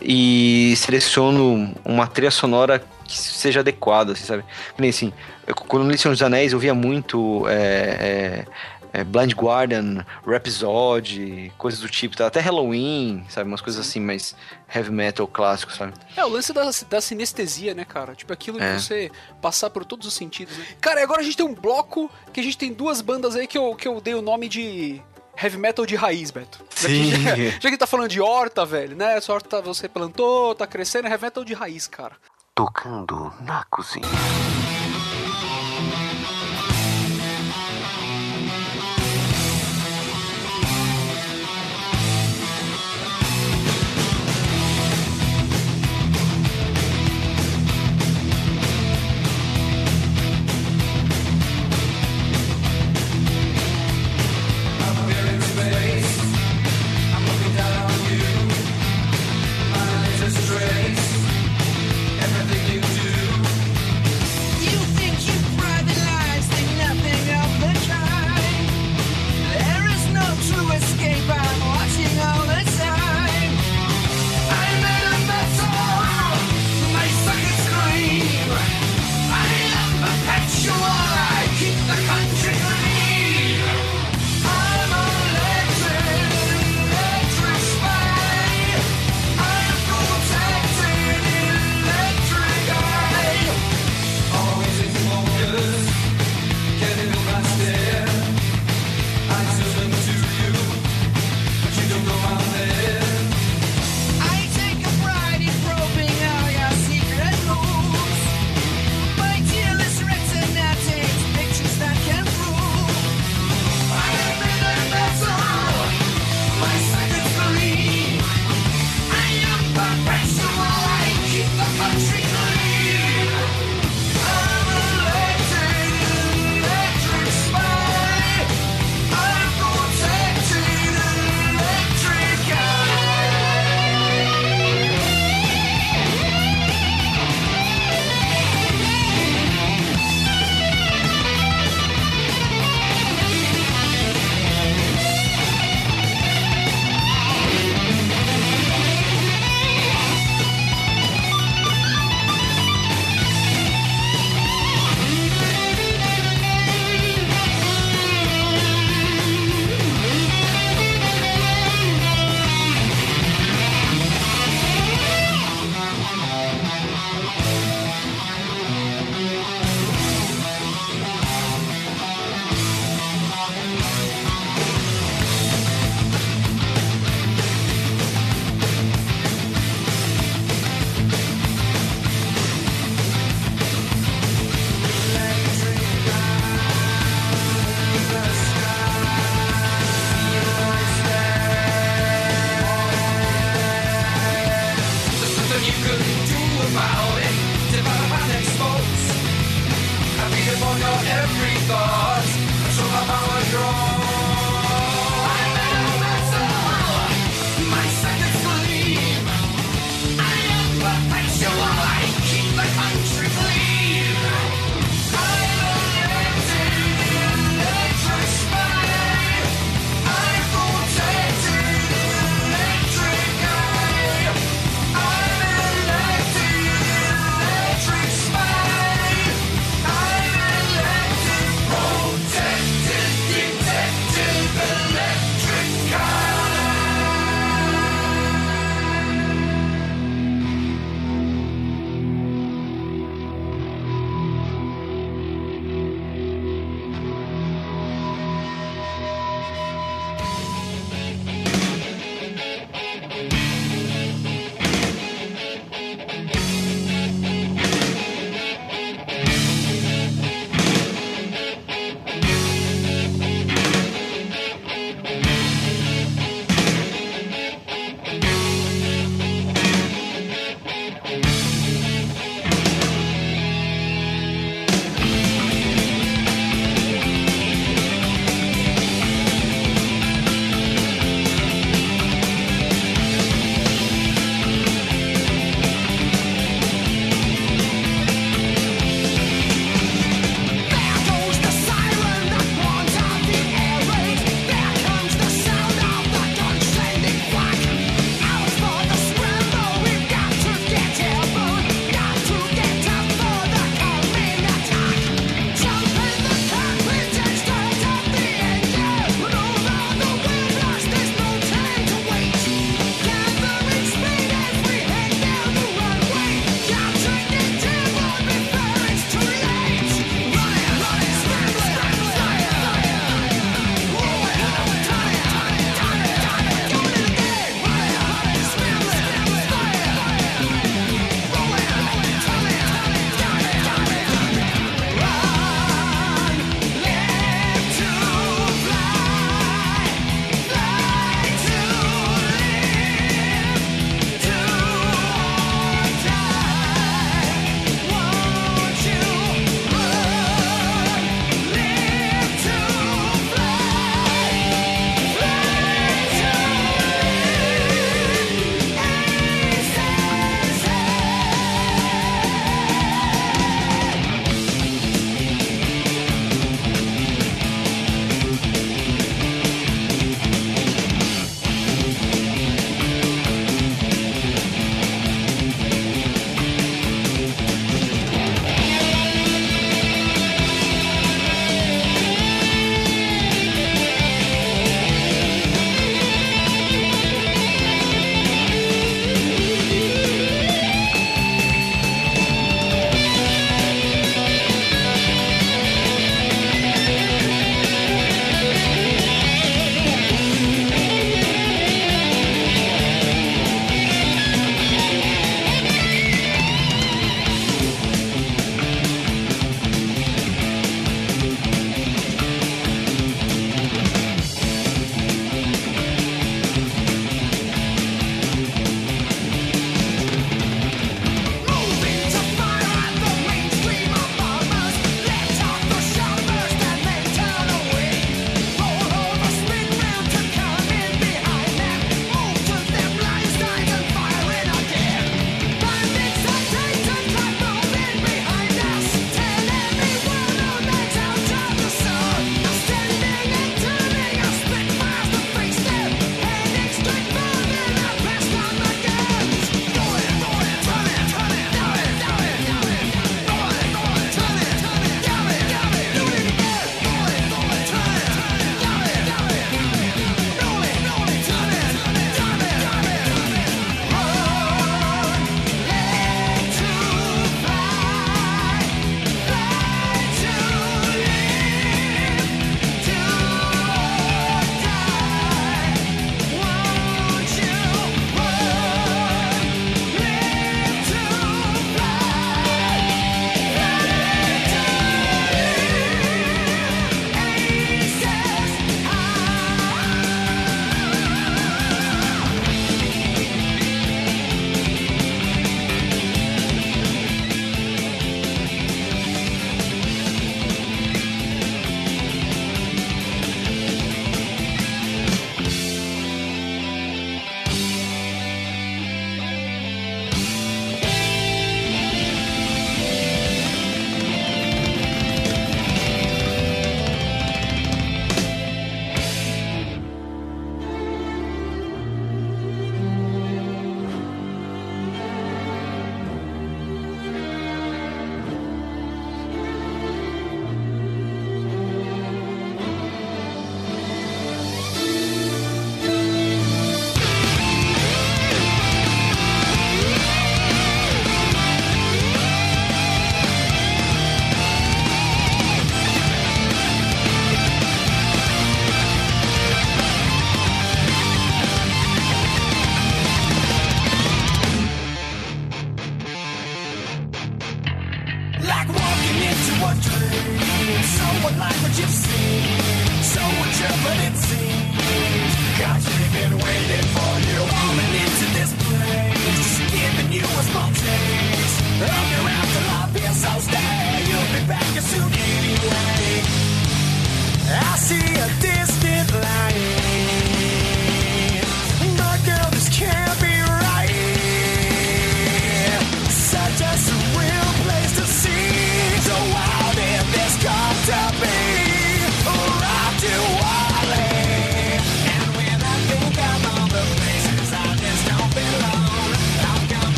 e 0.00 0.74
seleciono 0.76 1.74
uma 1.84 2.06
trilha 2.06 2.30
sonora 2.30 2.84
que 3.04 3.16
seja 3.16 3.60
adequada, 3.60 4.12
assim, 4.12 4.24
sabe? 4.24 4.44
Nem 4.76 4.90
assim, 4.90 5.12
eu, 5.46 5.54
quando 5.54 5.84
eu 5.84 5.90
li 5.90 5.96
Senhor 5.98 6.12
dos 6.12 6.22
Anéis, 6.22 6.52
eu 6.52 6.58
via 6.58 6.74
muito 6.74 7.46
é, 7.48 8.44
é, 8.92 9.00
é, 9.00 9.04
Blind 9.04 9.32
Guardian, 9.32 10.04
Rhapsody, 10.26 11.52
coisas 11.56 11.80
do 11.80 11.88
tipo, 11.88 12.16
tá? 12.16 12.26
até 12.26 12.40
Halloween, 12.40 13.24
sabe? 13.28 13.48
Umas 13.48 13.60
coisas 13.60 13.86
assim, 13.86 14.00
mais 14.00 14.34
heavy 14.74 14.90
metal 14.90 15.26
clássico, 15.26 15.72
sabe? 15.72 15.92
É, 16.16 16.24
o 16.24 16.28
lance 16.28 16.52
da, 16.52 16.68
da 16.90 17.00
sinestesia, 17.00 17.74
né, 17.74 17.84
cara? 17.84 18.14
Tipo, 18.14 18.32
aquilo 18.32 18.60
É. 18.60 18.74
de 18.74 18.82
você 18.82 19.10
passar 19.40 19.70
por 19.70 19.84
todos 19.84 20.06
os 20.06 20.14
sentidos, 20.14 20.56
né? 20.56 20.64
Cara, 20.80 21.00
e 21.00 21.02
agora 21.04 21.20
a 21.20 21.24
gente 21.24 21.36
tem 21.36 21.46
um 21.46 21.54
bloco 21.54 22.10
que 22.32 22.40
a 22.40 22.42
gente 22.42 22.58
tem 22.58 22.72
duas 22.72 23.00
bandas 23.00 23.36
aí 23.36 23.46
que 23.46 23.56
eu, 23.56 23.74
que 23.74 23.86
eu 23.86 24.00
dei 24.00 24.14
o 24.14 24.22
nome 24.22 24.48
de 24.48 25.00
heavy 25.40 25.58
metal 25.58 25.84
de 25.86 25.94
raiz, 25.96 26.30
Beto. 26.30 26.58
Já 26.74 26.88
que- 26.88 26.94
Sim. 26.94 27.22
Já, 27.22 27.34
que 27.60 27.66
a 27.66 27.70
gente 27.70 27.78
tá 27.78 27.86
falando 27.86 28.08
de 28.08 28.20
horta, 28.20 28.64
velho, 28.64 28.96
né? 28.96 29.16
Essa 29.16 29.32
horta 29.32 29.60
você 29.62 29.88
plantou, 29.88 30.54
tá 30.54 30.66
crescendo, 30.66 31.06
é 31.06 31.10
heavy 31.10 31.24
metal 31.24 31.44
de 31.44 31.54
raiz, 31.54 31.86
cara. 31.86 32.16
Tocando 32.54 33.32
na 33.42 33.64
cozinha. 33.70 34.06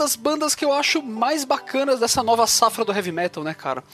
Das 0.00 0.16
bandas 0.16 0.54
que 0.54 0.64
eu 0.64 0.72
acho 0.72 1.02
mais 1.02 1.44
bacanas 1.44 2.00
dessa 2.00 2.22
nova 2.22 2.46
safra 2.46 2.84
do 2.84 2.92
heavy 2.92 3.12
metal, 3.12 3.44
né, 3.44 3.54
cara? 3.54 3.84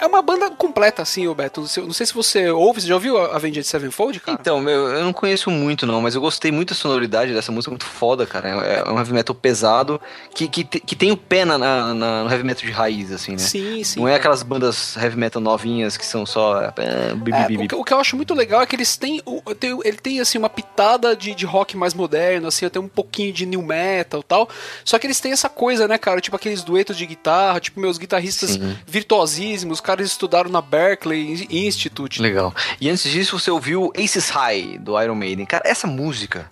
É 0.00 0.06
uma 0.06 0.22
banda 0.22 0.50
completa, 0.50 1.02
assim, 1.02 1.28
ô 1.28 1.34
Beto. 1.34 1.60
Não 1.60 1.92
sei- 1.92 2.06
se 2.06 2.14
você 2.14 2.48
ouve, 2.50 2.80
você 2.80 2.86
já 2.88 2.94
ouviu 2.94 3.18
a 3.18 3.36
Avenged 3.36 3.62
Sevenfold, 3.64 4.18
cara? 4.20 4.38
Então, 4.40 4.60
meu, 4.60 4.88
eu 4.88 5.04
não 5.04 5.12
conheço 5.12 5.50
muito 5.50 5.86
não, 5.86 6.00
mas 6.00 6.14
eu 6.14 6.20
gostei 6.20 6.50
muito 6.50 6.70
da 6.70 6.74
sonoridade 6.74 7.32
dessa 7.34 7.52
música, 7.52 7.70
muito 7.70 7.84
foda, 7.84 8.26
cara. 8.26 8.48
É, 8.66 8.78
é 8.80 8.90
um 8.90 8.96
heavy 8.98 9.12
metal 9.12 9.34
pesado, 9.34 10.00
que, 10.34 10.48
que, 10.48 10.64
que 10.64 10.96
tem 10.96 11.12
o 11.12 11.16
pé 11.16 11.44
na, 11.44 11.58
na- 11.58 11.94
na- 11.94 12.24
no 12.24 12.30
heavy 12.30 12.44
metal 12.44 12.64
de 12.64 12.70
raiz, 12.72 13.12
assim, 13.12 13.32
né? 13.32 13.38
Sim, 13.38 13.84
sim. 13.84 14.00
não 14.00 14.08
é 14.08 14.12
cara. 14.12 14.20
aquelas 14.20 14.42
bandas 14.42 14.96
heavy 14.96 15.16
metal 15.18 15.40
novinhas 15.42 15.96
que 15.96 16.06
são 16.06 16.24
só... 16.24 16.72
É, 16.76 17.14
bi, 17.14 17.30
bi, 17.30 17.36
É, 17.36 17.46
bi, 17.46 17.56
o, 17.58 17.68
que, 17.68 17.74
o 17.74 17.84
que 17.84 17.92
eu 17.92 17.98
acho 18.00 18.16
muito 18.16 18.34
legal 18.34 18.62
é 18.62 18.66
que 18.66 18.74
eles 18.74 18.96
têm. 18.96 19.20
o- 19.26 19.40
tem- 19.54 19.78
ele 19.84 19.96
tem 19.98 20.18
assim 20.20 20.38
uma 20.38 20.48
pitada 20.48 21.14
de, 21.14 21.34
de 21.34 21.44
rock 21.44 21.76
mais 21.76 21.92
moderno, 21.94 22.48
assim, 22.48 22.64
até 22.64 22.80
um 22.80 22.88
pouquinho 22.88 23.32
de 23.32 23.44
new 23.44 23.62
metal 23.62 24.20
e 24.20 24.24
tal. 24.24 24.48
Só 24.84 24.98
que 24.98 25.06
eles 25.06 25.20
têm 25.20 25.32
essa 25.32 25.41
coisa, 25.48 25.86
né, 25.88 25.98
cara? 25.98 26.20
Tipo 26.20 26.36
aqueles 26.36 26.62
duetos 26.62 26.96
de 26.96 27.06
guitarra, 27.06 27.60
tipo 27.60 27.80
meus 27.80 27.98
guitarristas 27.98 28.50
Sim. 28.50 28.76
virtuosíssimos, 28.86 29.78
os 29.78 29.80
caras 29.80 30.06
estudaram 30.06 30.50
na 30.50 30.60
Berkeley 30.60 31.46
Institute. 31.50 32.20
Legal. 32.20 32.54
E 32.80 32.88
antes 32.88 33.10
disso, 33.10 33.38
você 33.38 33.50
ouviu 33.50 33.92
Aces 33.96 34.28
High, 34.30 34.78
do 34.78 35.00
Iron 35.00 35.14
Maiden. 35.14 35.46
Cara, 35.46 35.64
essa 35.66 35.86
música... 35.86 36.48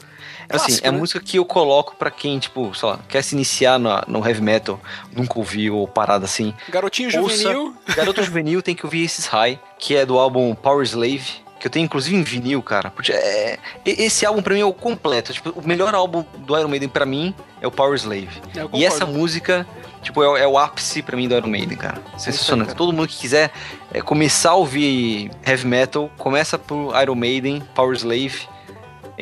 Assim, 0.52 0.64
Clássico, 0.66 0.84
é 0.86 0.88
a 0.88 0.92
né? 0.92 0.98
música 0.98 1.20
que 1.20 1.38
eu 1.38 1.44
coloco 1.44 1.94
pra 1.94 2.10
quem, 2.10 2.36
tipo, 2.40 2.74
sei 2.74 2.88
lá, 2.88 2.98
quer 3.08 3.22
se 3.22 3.36
iniciar 3.36 3.78
na- 3.78 4.02
no 4.08 4.18
heavy 4.26 4.40
metal, 4.42 4.80
nunca 5.14 5.38
ouviu 5.38 5.76
ou 5.76 5.86
parada 5.86 6.24
assim. 6.24 6.52
Garotinho 6.68 7.08
Ouça- 7.22 7.36
juvenil. 7.36 7.76
Garoto 7.94 8.20
Juvenil 8.20 8.60
tem 8.60 8.74
que 8.74 8.84
ouvir 8.84 9.04
esses 9.04 9.26
High, 9.26 9.60
que 9.78 9.94
é 9.94 10.04
do 10.04 10.18
álbum 10.18 10.52
Power 10.56 10.82
Slave, 10.84 11.22
que 11.60 11.66
eu 11.66 11.70
tenho 11.70 11.84
inclusive 11.84 12.16
em 12.16 12.22
vinil, 12.22 12.62
cara. 12.62 12.90
Porque 12.90 13.12
é, 13.12 13.58
esse 13.84 14.24
álbum 14.26 14.42
pra 14.42 14.54
mim 14.54 14.60
é 14.60 14.64
o 14.64 14.72
completo. 14.72 15.32
Tipo, 15.32 15.50
o 15.50 15.62
melhor 15.66 15.94
álbum 15.94 16.24
do 16.38 16.58
Iron 16.58 16.68
Maiden 16.68 16.88
pra 16.88 17.04
mim 17.06 17.34
é 17.60 17.66
o 17.66 17.70
Power 17.70 17.94
Slave. 17.96 18.28
É, 18.56 18.66
E 18.78 18.84
essa 18.84 19.04
música, 19.06 19.66
tipo, 20.02 20.22
é, 20.22 20.28
o- 20.28 20.36
é 20.38 20.46
o 20.48 20.56
ápice 20.58 21.02
pra 21.02 21.16
mim 21.16 21.28
do 21.28 21.36
Iron 21.36 21.48
Maiden, 21.48 21.76
cara. 21.76 22.02
Sensacional. 22.16 22.66
cara. 22.66 22.76
Todo 22.78 22.92
mundo 22.92 23.06
que 23.06 23.16
quiser 23.18 23.50
é, 23.92 24.00
começar 24.00 24.50
a 24.50 24.54
ouvir 24.54 25.30
heavy 25.46 25.66
metal, 25.66 26.10
começa 26.16 26.58
por 26.58 26.94
Iron 27.02 27.14
Maiden, 27.14 27.62
Power 27.74 27.94
Slave, 27.96 28.48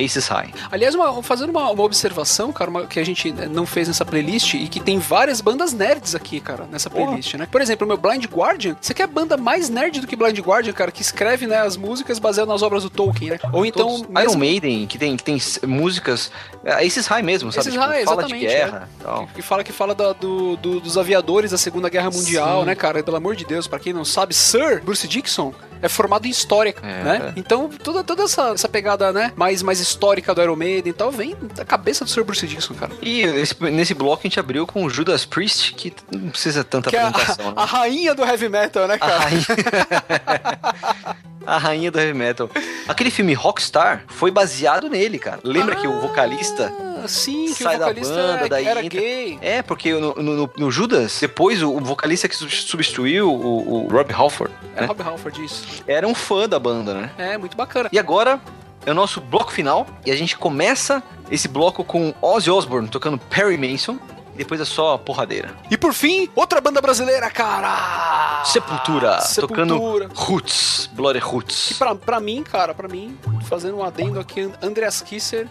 Aces 0.04 0.26
High. 0.28 0.52
Aliás, 0.70 0.94
uma- 0.94 1.22
fazendo 1.22 1.50
uma, 1.50 1.70
uma 1.70 1.82
observação, 1.82 2.52
cara, 2.52 2.70
uma- 2.70 2.86
que 2.86 3.00
a 3.00 3.04
gente 3.04 3.32
né, 3.32 3.46
não 3.50 3.66
fez 3.66 3.88
nessa 3.88 4.04
playlist 4.04 4.54
e 4.54 4.68
que 4.68 4.80
tem 4.80 4.98
várias 4.98 5.40
bandas 5.40 5.72
nerds 5.72 6.14
aqui, 6.14 6.40
cara, 6.40 6.66
nessa 6.70 6.88
playlist, 6.88 7.34
né? 7.34 7.46
Por 7.50 7.60
exemplo, 7.60 7.84
o 7.84 7.88
meu 7.88 7.96
Blind 7.96 8.24
Guardian, 8.26 8.76
você 8.80 8.94
quer 8.94 9.06
banda 9.06 9.36
mais 9.36 9.68
nerd 9.68 10.00
do 10.00 10.06
que 10.06 10.14
Blind 10.16 10.38
Guardian, 10.40 10.72
cara, 10.72 10.90
que 10.92 11.02
escreve 11.02 11.46
né, 11.46 11.58
as 11.60 11.76
músicas 11.76 12.18
baseadas 12.18 12.52
nas 12.52 12.62
obras 12.62 12.82
do 12.82 12.90
Tolkien, 12.90 13.30
né? 13.32 13.38
Ou 13.52 13.64
então. 13.66 13.86
Todos- 13.88 14.02
mesmo- 14.08 14.20
Iron 14.20 14.36
Maiden, 14.38 14.86
que 14.86 14.98
tem, 14.98 15.16
que 15.16 15.24
tem 15.24 15.38
músicas, 15.66 16.30
é, 16.64 16.84
Aces 16.86 17.06
High 17.06 17.22
mesmo, 17.22 17.50
sabe? 17.52 17.60
Aces 17.68 17.72
Tipo, 17.74 17.84
High, 17.86 18.04
fala 18.04 18.22
de 18.24 18.34
exatamente, 18.34 18.46
é. 18.46 18.58
guerra 18.58 18.88
tal. 19.02 19.26
Que 19.34 19.42
fala 19.42 19.64
que 19.64 19.72
fala 19.72 19.94
da- 19.94 20.12
do- 20.12 20.56
do- 20.56 20.80
dos 20.80 20.96
aviadores 20.98 21.50
da 21.50 21.58
Segunda 21.58 21.88
Guerra 21.88 22.10
Mundial, 22.10 22.60
Sim. 22.60 22.66
né, 22.66 22.74
cara? 22.74 23.02
Pelo 23.02 23.16
amor 23.16 23.36
de 23.36 23.44
Deus, 23.44 23.66
pra 23.66 23.78
quem 23.78 23.92
não 23.92 24.04
sabe, 24.04 24.34
Sir 24.34 24.82
Bruce 24.82 25.06
Dixon 25.06 25.52
é 25.82 25.88
formado 25.88 26.26
em 26.26 26.30
história, 26.30 26.74
É, 26.82 27.02
né? 27.02 27.22
é. 27.28 27.32
Então, 27.38 27.68
toda, 27.82 28.02
toda 28.04 28.24
essa, 28.24 28.50
essa 28.50 28.68
pegada, 28.68 29.12
né, 29.12 29.32
mais, 29.36 29.62
mais 29.62 29.80
histórica 29.80 30.34
do 30.34 30.42
Iron 30.42 30.56
Maiden 30.56 30.90
e 30.90 30.92
tal, 30.92 31.10
vem 31.10 31.36
da 31.54 31.64
cabeça 31.64 32.04
do 32.04 32.10
Sir 32.10 32.24
Bruce 32.24 32.46
Dixon, 32.46 32.74
cara. 32.74 32.92
E 33.02 33.20
esse- 33.22 33.56
nesse 33.70 33.94
bloco 33.94 34.22
a 34.24 34.28
gente 34.28 34.40
abriu 34.40 34.66
com 34.66 34.84
o 34.84 34.90
Judas 34.90 35.24
Priest, 35.24 35.74
que 35.74 35.92
não 36.12 36.30
precisa 36.30 36.64
tanta 36.64 36.90
Que 36.90 36.96
é 36.96 37.00
a, 37.02 37.08
apresentação, 37.08 37.52
a 37.56 37.60
né? 37.60 37.66
rainha 37.66 38.14
do 38.14 38.24
heavy 38.24 38.48
metal, 38.48 38.86
né, 38.88 38.94
A 38.94 38.98
cara? 38.98 39.18
rainha... 39.18 39.46
a 41.46 41.58
rainha 41.58 41.90
do 41.90 41.98
heavy 41.98 42.14
metal. 42.14 42.50
Aquele 42.86 43.10
filme 43.10 43.34
Rockstar 43.34 44.04
foi 44.08 44.30
baseado 44.30 44.88
nele, 44.88 45.18
cara. 45.18 45.40
Lembra 45.44 45.76
que 45.76 45.86
o 45.86 46.00
vocalista... 46.00 46.72
Sim, 47.06 47.46
que 47.54 47.62
sai 47.62 47.76
o 47.76 47.78
da 47.78 47.86
vocalista 47.86 48.14
banda, 48.14 48.32
era, 48.38 48.48
daí 48.48 48.66
era 48.66 48.84
entra- 48.84 49.00
gay. 49.00 49.38
É, 49.40 49.62
porque 49.62 49.92
no, 49.92 50.14
no- 50.14 50.50
no- 50.56 50.70
Judas, 50.70 51.18
depois 51.20 51.62
o, 51.62 51.78
vocalista 51.80 52.28
que 52.28 52.34
sub- 52.34 52.50
substituiu 52.50 53.30
o, 53.30 53.84
o 53.86 53.88
Rob 53.88 54.12
Halford, 54.12 54.52
É 54.74 54.80
né? 54.80 54.86
Rob 54.86 55.02
Halford, 55.02 55.44
isso. 55.44 55.82
era 55.86 56.06
um 56.08 56.14
fã 56.14 56.48
da 56.48 56.58
banda, 56.58 56.94
né? 56.94 57.10
É, 57.18 57.38
muito 57.38 57.56
bacana. 57.56 57.88
E 57.92 57.98
agora 57.98 58.40
é 58.86 58.90
o 58.90 58.94
nosso 58.94 59.20
bloco 59.20 59.52
final 59.52 59.86
e 60.06 60.10
a 60.10 60.16
gente 60.16 60.36
começa 60.36 61.02
esse 61.30 61.46
bloco 61.46 61.84
com 61.84 62.14
Ozzy 62.22 62.50
Osbourne 62.50 62.88
tocando 62.88 63.18
Perry 63.18 63.58
Mason 63.58 63.98
e 64.34 64.38
depois 64.38 64.60
é 64.60 64.64
só 64.64 64.96
porradeira. 64.96 65.50
E 65.70 65.76
por 65.76 65.92
fim, 65.92 66.28
outra 66.34 66.60
banda 66.60 66.80
brasileira, 66.80 67.28
cara! 67.28 68.42
Sepultura, 68.44 69.20
Sepultura. 69.20 69.66
tocando 69.66 70.12
Roots, 70.14 70.88
Bloody 70.92 71.20
Que 71.20 71.26
Roots. 71.26 71.72
pra, 71.78 71.94
pra 71.94 72.20
mim, 72.20 72.42
cara, 72.44 72.72
pra 72.72 72.88
mim, 72.88 73.18
fazendo 73.48 73.76
um 73.78 73.82
adendo 73.84 74.18
aqui, 74.20 74.50
Andreas 74.62 75.02
Kisser, 75.02 75.48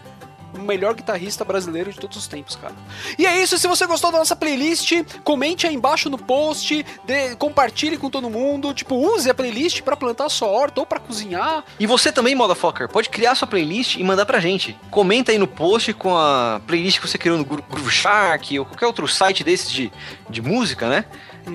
o 0.54 0.60
melhor 0.60 0.94
guitarrista 0.94 1.44
brasileiro 1.44 1.92
de 1.92 1.98
todos 1.98 2.16
os 2.16 2.26
tempos, 2.26 2.56
cara. 2.56 2.74
E 3.18 3.26
é 3.26 3.42
isso, 3.42 3.58
se 3.58 3.66
você 3.68 3.86
gostou 3.86 4.10
da 4.10 4.18
nossa 4.18 4.34
playlist, 4.34 4.92
comente 5.22 5.66
aí 5.66 5.74
embaixo 5.74 6.08
no 6.08 6.16
post, 6.18 6.84
dê- 7.04 7.34
compartilhe 7.36 7.96
com 7.98 8.08
todo 8.08 8.30
mundo, 8.30 8.72
tipo, 8.72 8.94
use 8.94 9.28
a 9.28 9.34
playlist 9.34 9.82
pra 9.82 9.96
plantar 9.96 10.26
a 10.26 10.28
sua 10.28 10.48
horta 10.48 10.80
ou 10.80 10.86
pra 10.86 10.98
cozinhar. 10.98 11.64
E 11.78 11.86
você 11.86 12.10
também, 12.10 12.34
motherfucker, 12.34 12.88
pode 12.88 13.08
criar 13.10 13.34
sua 13.34 13.46
playlist 13.46 13.96
e 13.96 14.04
mandar 14.04 14.24
pra 14.26 14.40
gente. 14.40 14.76
Comenta 14.90 15.32
aí 15.32 15.38
no 15.38 15.46
post 15.46 15.92
com 15.92 16.16
a 16.16 16.60
playlist 16.66 17.00
que 17.00 17.08
você 17.08 17.18
criou 17.18 17.36
no 17.38 17.44
Gro- 17.44 17.64
Groove 17.70 17.90
Shark 17.90 18.58
ou 18.58 18.64
qualquer 18.64 18.86
outro 18.86 19.06
site 19.06 19.44
desses 19.44 19.70
de, 19.70 19.92
de 20.30 20.40
música, 20.42 20.88
né? 20.88 21.04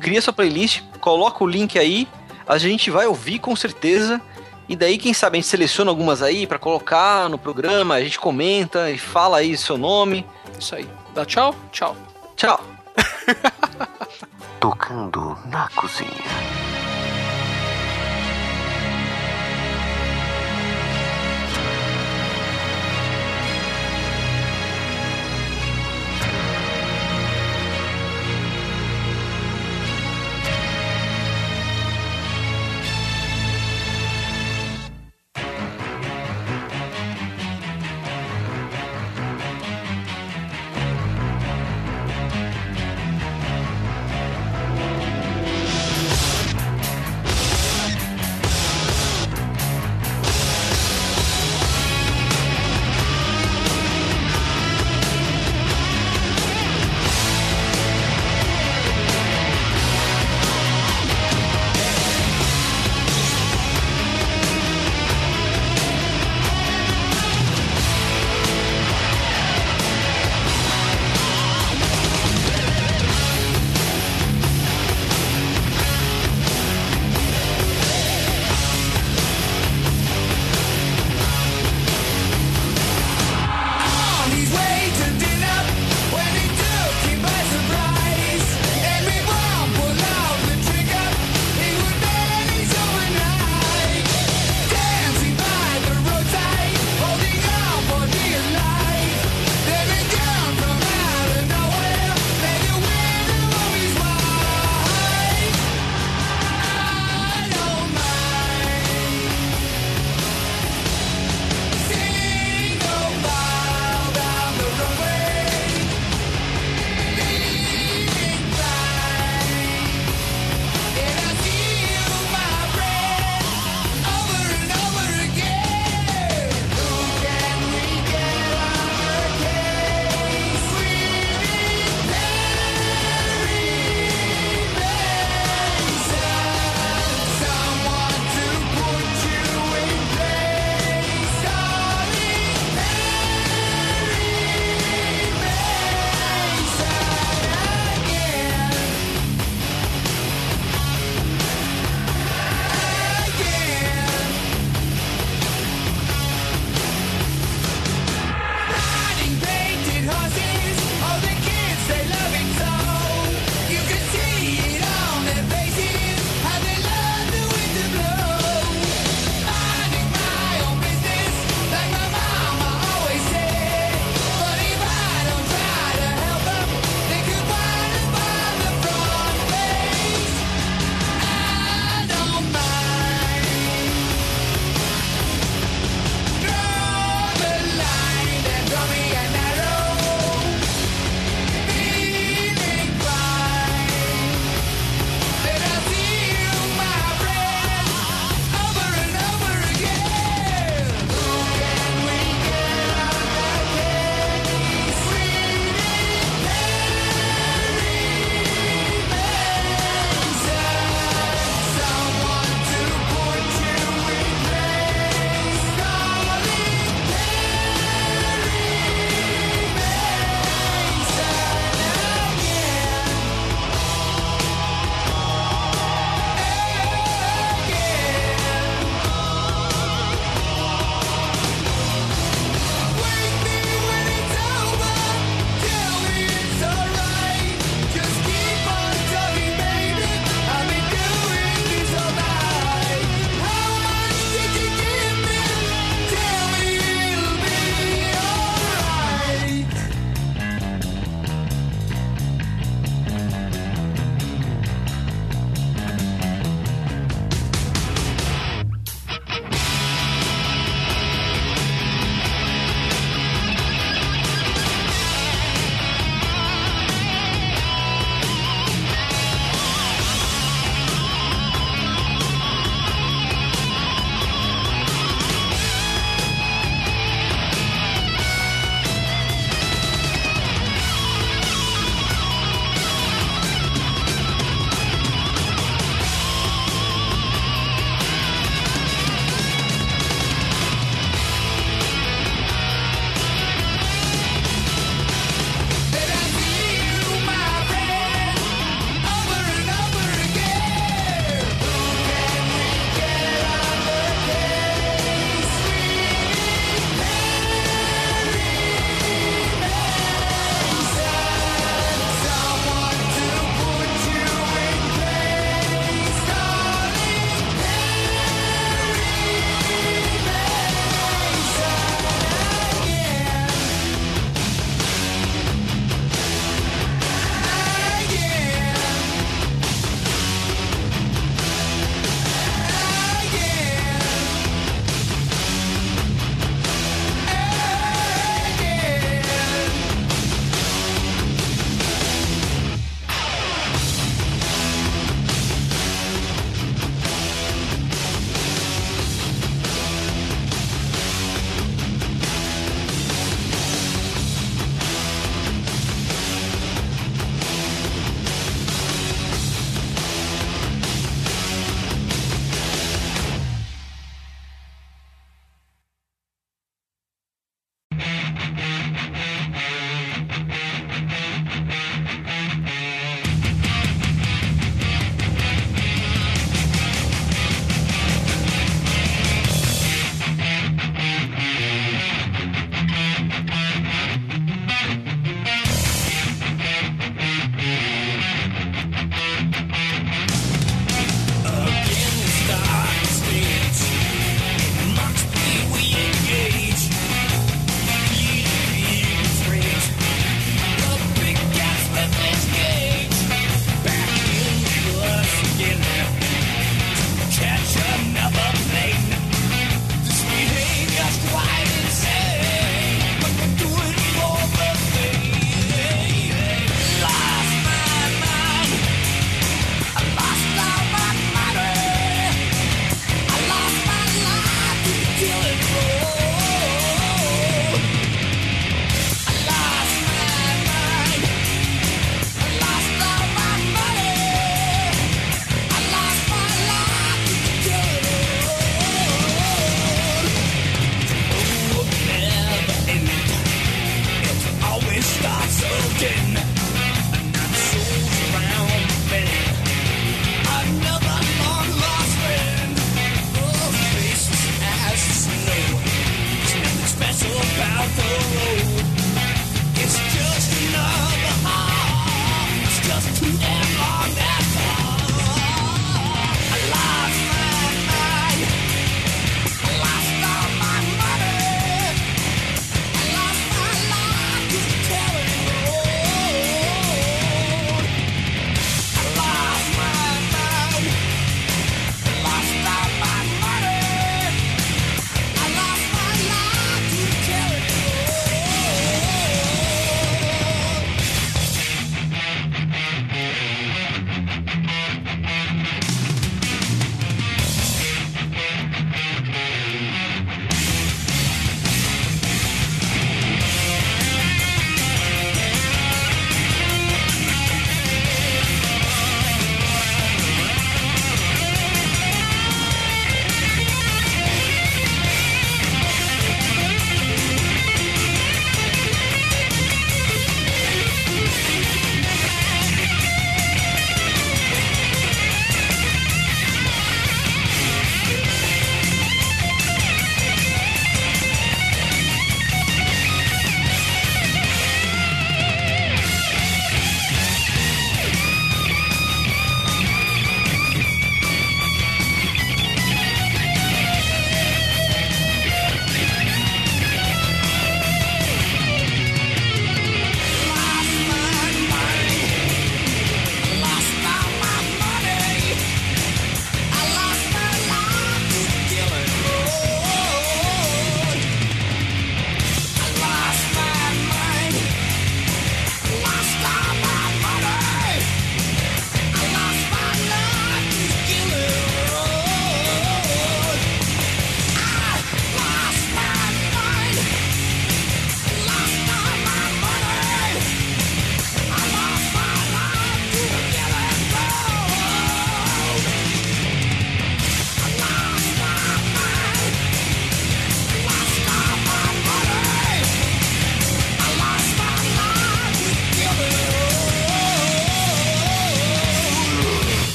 Cria 0.00 0.20
sua 0.20 0.32
playlist, 0.32 0.82
coloca 1.00 1.42
o 1.42 1.46
link 1.46 1.78
aí, 1.78 2.06
a 2.46 2.58
gente 2.58 2.90
vai 2.90 3.06
ouvir 3.06 3.38
com 3.38 3.54
certeza. 3.56 4.20
E 4.70 4.76
daí, 4.76 4.98
quem 4.98 5.12
sabe, 5.12 5.36
a 5.36 5.40
gente 5.40 5.50
seleciona 5.50 5.90
algumas 5.90 6.22
aí 6.22 6.46
pra 6.46 6.56
colocar 6.56 7.28
no 7.28 7.36
programa, 7.36 7.96
a 7.96 8.00
gente 8.00 8.20
comenta 8.20 8.88
e 8.88 8.96
fala 8.96 9.38
aí 9.38 9.56
seu 9.56 9.76
nome. 9.76 10.24
Isso 10.56 10.76
aí. 10.76 10.88
Dá 11.12 11.24
tchau? 11.24 11.52
Tchau. 11.72 11.96
Tchau! 12.36 12.64
Tocando 14.60 15.36
na 15.46 15.68
cozinha. 15.70 16.22